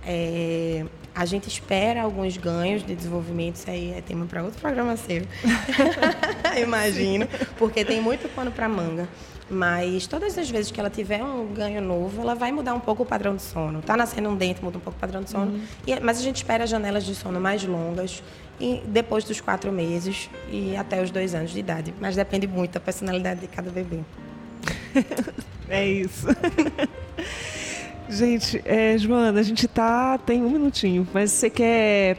[0.06, 0.84] É,
[1.14, 5.22] a gente espera alguns ganhos de desenvolvimento, isso aí é tema para outro programa seu,
[6.60, 9.08] imagino, porque tem muito pano para manga.
[9.48, 13.02] Mas todas as vezes que ela tiver um ganho novo, ela vai mudar um pouco
[13.02, 13.80] o padrão de sono.
[13.80, 15.52] Está nascendo um dente, muda um pouco o padrão de sono.
[15.52, 15.62] Uhum.
[15.86, 18.22] E, mas a gente espera janelas de sono mais longas,
[18.58, 21.94] e depois dos quatro meses e até os dois anos de idade.
[22.00, 24.00] Mas depende muito da personalidade de cada bebê.
[25.68, 26.26] é isso.
[28.08, 32.18] Gente, é, Joana, a gente tá tem um minutinho, mas você quer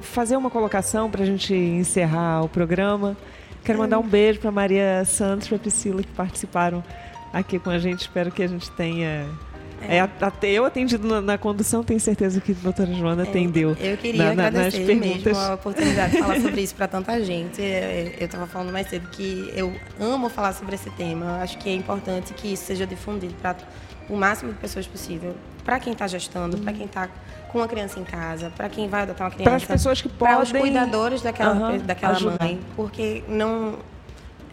[0.00, 3.16] fazer uma colocação para a gente encerrar o programa?
[3.64, 6.82] Quero mandar um beijo para Maria Santos e para Priscila que participaram
[7.32, 8.00] aqui com a gente.
[8.00, 9.26] Espero que a gente tenha
[9.88, 9.96] é.
[9.96, 13.76] É, até eu atendido na, na, condução, tenho certeza que a doutora Joana é, atendeu.
[13.80, 17.60] Eu queria na, agradecer mesmo a oportunidade de falar sobre isso para tanta gente.
[17.60, 21.24] É, eu estava falando mais cedo que eu amo falar sobre esse tema.
[21.24, 23.56] Eu acho que é importante que isso seja difundido para
[24.08, 25.34] o máximo de pessoas possível.
[25.64, 27.08] Para quem está gestando, para quem está
[27.48, 29.50] com uma criança em casa, para quem vai adotar uma criança.
[29.50, 30.34] Para as pessoas que podem.
[30.34, 32.60] Para os cuidadores daquela, uhum, daquela mãe.
[32.74, 33.78] Porque não.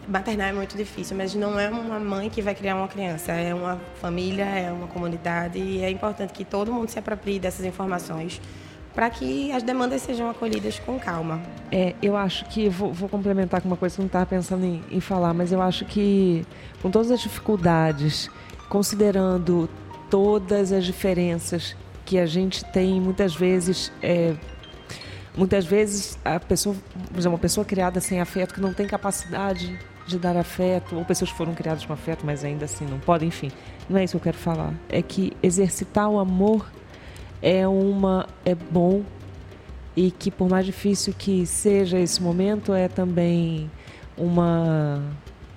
[0.08, 3.54] Maternar é muito difícil, mas não é uma mãe que vai criar uma criança, é
[3.54, 8.40] uma família, é uma comunidade e é importante que todo mundo se aproprie dessas informações
[8.94, 11.40] para que as demandas sejam acolhidas com calma.
[11.70, 14.64] É, eu acho que, vou, vou complementar com uma coisa que eu não estava pensando
[14.64, 16.44] em, em falar, mas eu acho que
[16.82, 18.28] com todas as dificuldades
[18.70, 19.68] considerando
[20.08, 24.34] todas as diferenças que a gente tem muitas vezes é,
[25.36, 26.74] muitas vezes a pessoa
[27.26, 31.36] uma pessoa criada sem afeto que não tem capacidade de dar afeto ou pessoas que
[31.36, 33.52] foram criadas com afeto mas ainda assim não podem enfim
[33.90, 34.72] não é isso que eu quero falar.
[34.88, 36.70] É que exercitar o amor
[37.42, 39.02] é uma é bom
[39.96, 43.68] e que por mais difícil que seja esse momento é também
[44.16, 45.02] uma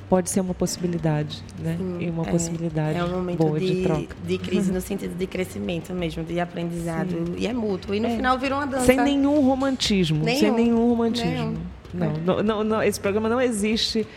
[0.09, 1.75] pode ser uma possibilidade, né?
[1.77, 4.15] Sim, e uma é, possibilidade é um momento boa de, de, troca.
[4.25, 7.09] De crise no sentido de crescimento mesmo, de aprendizado.
[7.09, 7.35] Sim.
[7.37, 7.95] E é mútuo.
[7.95, 8.15] E no é.
[8.15, 8.85] final virou uma dança.
[8.85, 10.23] Sem nenhum romantismo.
[10.23, 10.39] Nenhum.
[10.39, 11.57] Sem nenhum romantismo.
[11.93, 12.13] Nenhum.
[12.25, 14.07] Não, não, não, esse programa não existe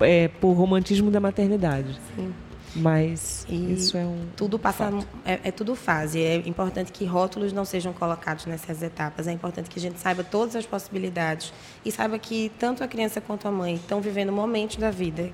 [0.00, 1.98] é, por romantismo da maternidade.
[2.16, 2.32] Sim.
[2.74, 4.26] Mas e isso é um.
[4.36, 4.90] Tudo passa.
[5.24, 6.20] É, é, tudo fase.
[6.22, 9.26] É importante que rótulos não sejam colocados nessas etapas.
[9.26, 11.52] É importante que a gente saiba todas as possibilidades
[11.84, 15.30] e saiba que tanto a criança quanto a mãe estão vivendo momentos da vida.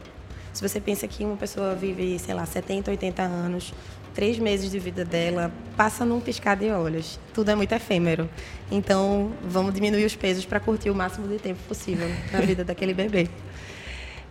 [0.53, 3.73] Se você pensa que uma pessoa vive, sei lá, 70, 80 anos,
[4.15, 7.21] três meses de vida dela passa num piscar de olhos.
[7.33, 8.29] Tudo é muito efêmero.
[8.69, 12.93] Então, vamos diminuir os pesos para curtir o máximo de tempo possível na vida daquele
[12.93, 13.29] bebê.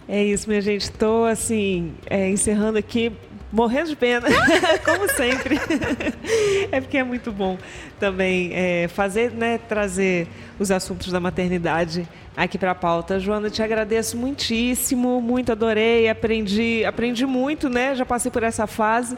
[0.08, 0.84] É isso, minha gente.
[0.84, 3.12] Estou, assim, é, encerrando aqui,
[3.52, 4.28] morrendo de pena,
[4.86, 5.60] como sempre.
[6.72, 7.58] é porque é muito bom
[8.00, 10.28] também é, fazer, né, trazer
[10.60, 13.20] os assuntos da maternidade aqui para a pauta.
[13.20, 17.96] Joana, te agradeço muitíssimo, muito adorei, aprendi, aprendi muito, né?
[17.96, 19.18] Já passei por essa fase.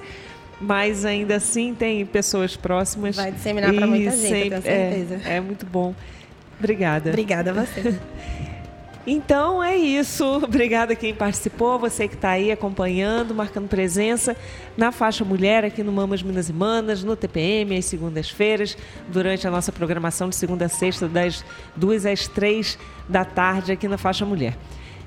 [0.61, 3.15] Mas ainda assim tem pessoas próximas.
[3.15, 5.21] Vai disseminar para muita gente, sempre, tenho é, certeza.
[5.29, 5.95] É, é muito bom.
[6.57, 7.09] Obrigada.
[7.11, 7.97] Obrigada a você.
[9.11, 10.23] Então é isso.
[10.37, 14.37] Obrigada quem participou, você que está aí acompanhando, marcando presença
[14.77, 19.51] na faixa mulher aqui no Mamas Minas e Manas, no TPM, às segundas-feiras, durante a
[19.51, 21.43] nossa programação de segunda a sexta, das
[21.75, 24.55] duas às três da tarde, aqui na faixa mulher.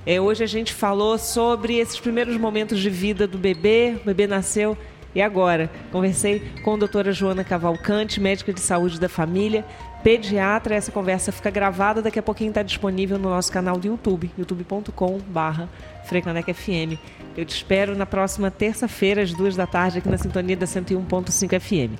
[0.04, 3.94] É, hoje a gente falou sobre esses primeiros momentos de vida do bebê.
[4.02, 4.76] O bebê nasceu
[5.14, 5.70] e agora?
[5.92, 9.64] Conversei com a doutora Joana Cavalcante, médica de saúde da família,
[10.02, 10.74] pediatra.
[10.74, 15.62] Essa conversa fica gravada, daqui a pouquinho está disponível no nosso canal do YouTube, youtube.com.br
[16.04, 16.98] FM.
[17.36, 21.60] Eu te espero na próxima terça-feira, às duas da tarde, aqui na sintonia da 101.5
[21.60, 21.98] FM.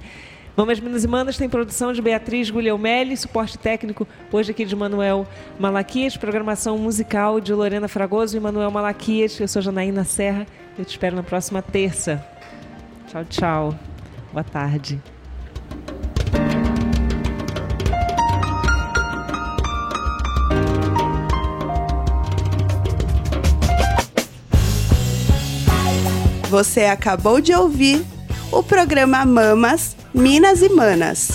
[0.55, 5.27] Vamos Minas e Manas tem produção de Beatriz Guilhermelli, suporte técnico hoje aqui de Manuel
[5.59, 9.41] Malaquias, programação musical de Lorena Fragoso e Manuel Malaquias.
[9.41, 10.47] Eu sou Janaína Serra.
[10.79, 12.23] Eu te espero na próxima terça.
[13.09, 13.79] Tchau, tchau.
[14.31, 15.01] Boa tarde.
[26.53, 28.05] Você acabou de ouvir
[28.51, 31.31] o programa Mamas, Minas e Manas.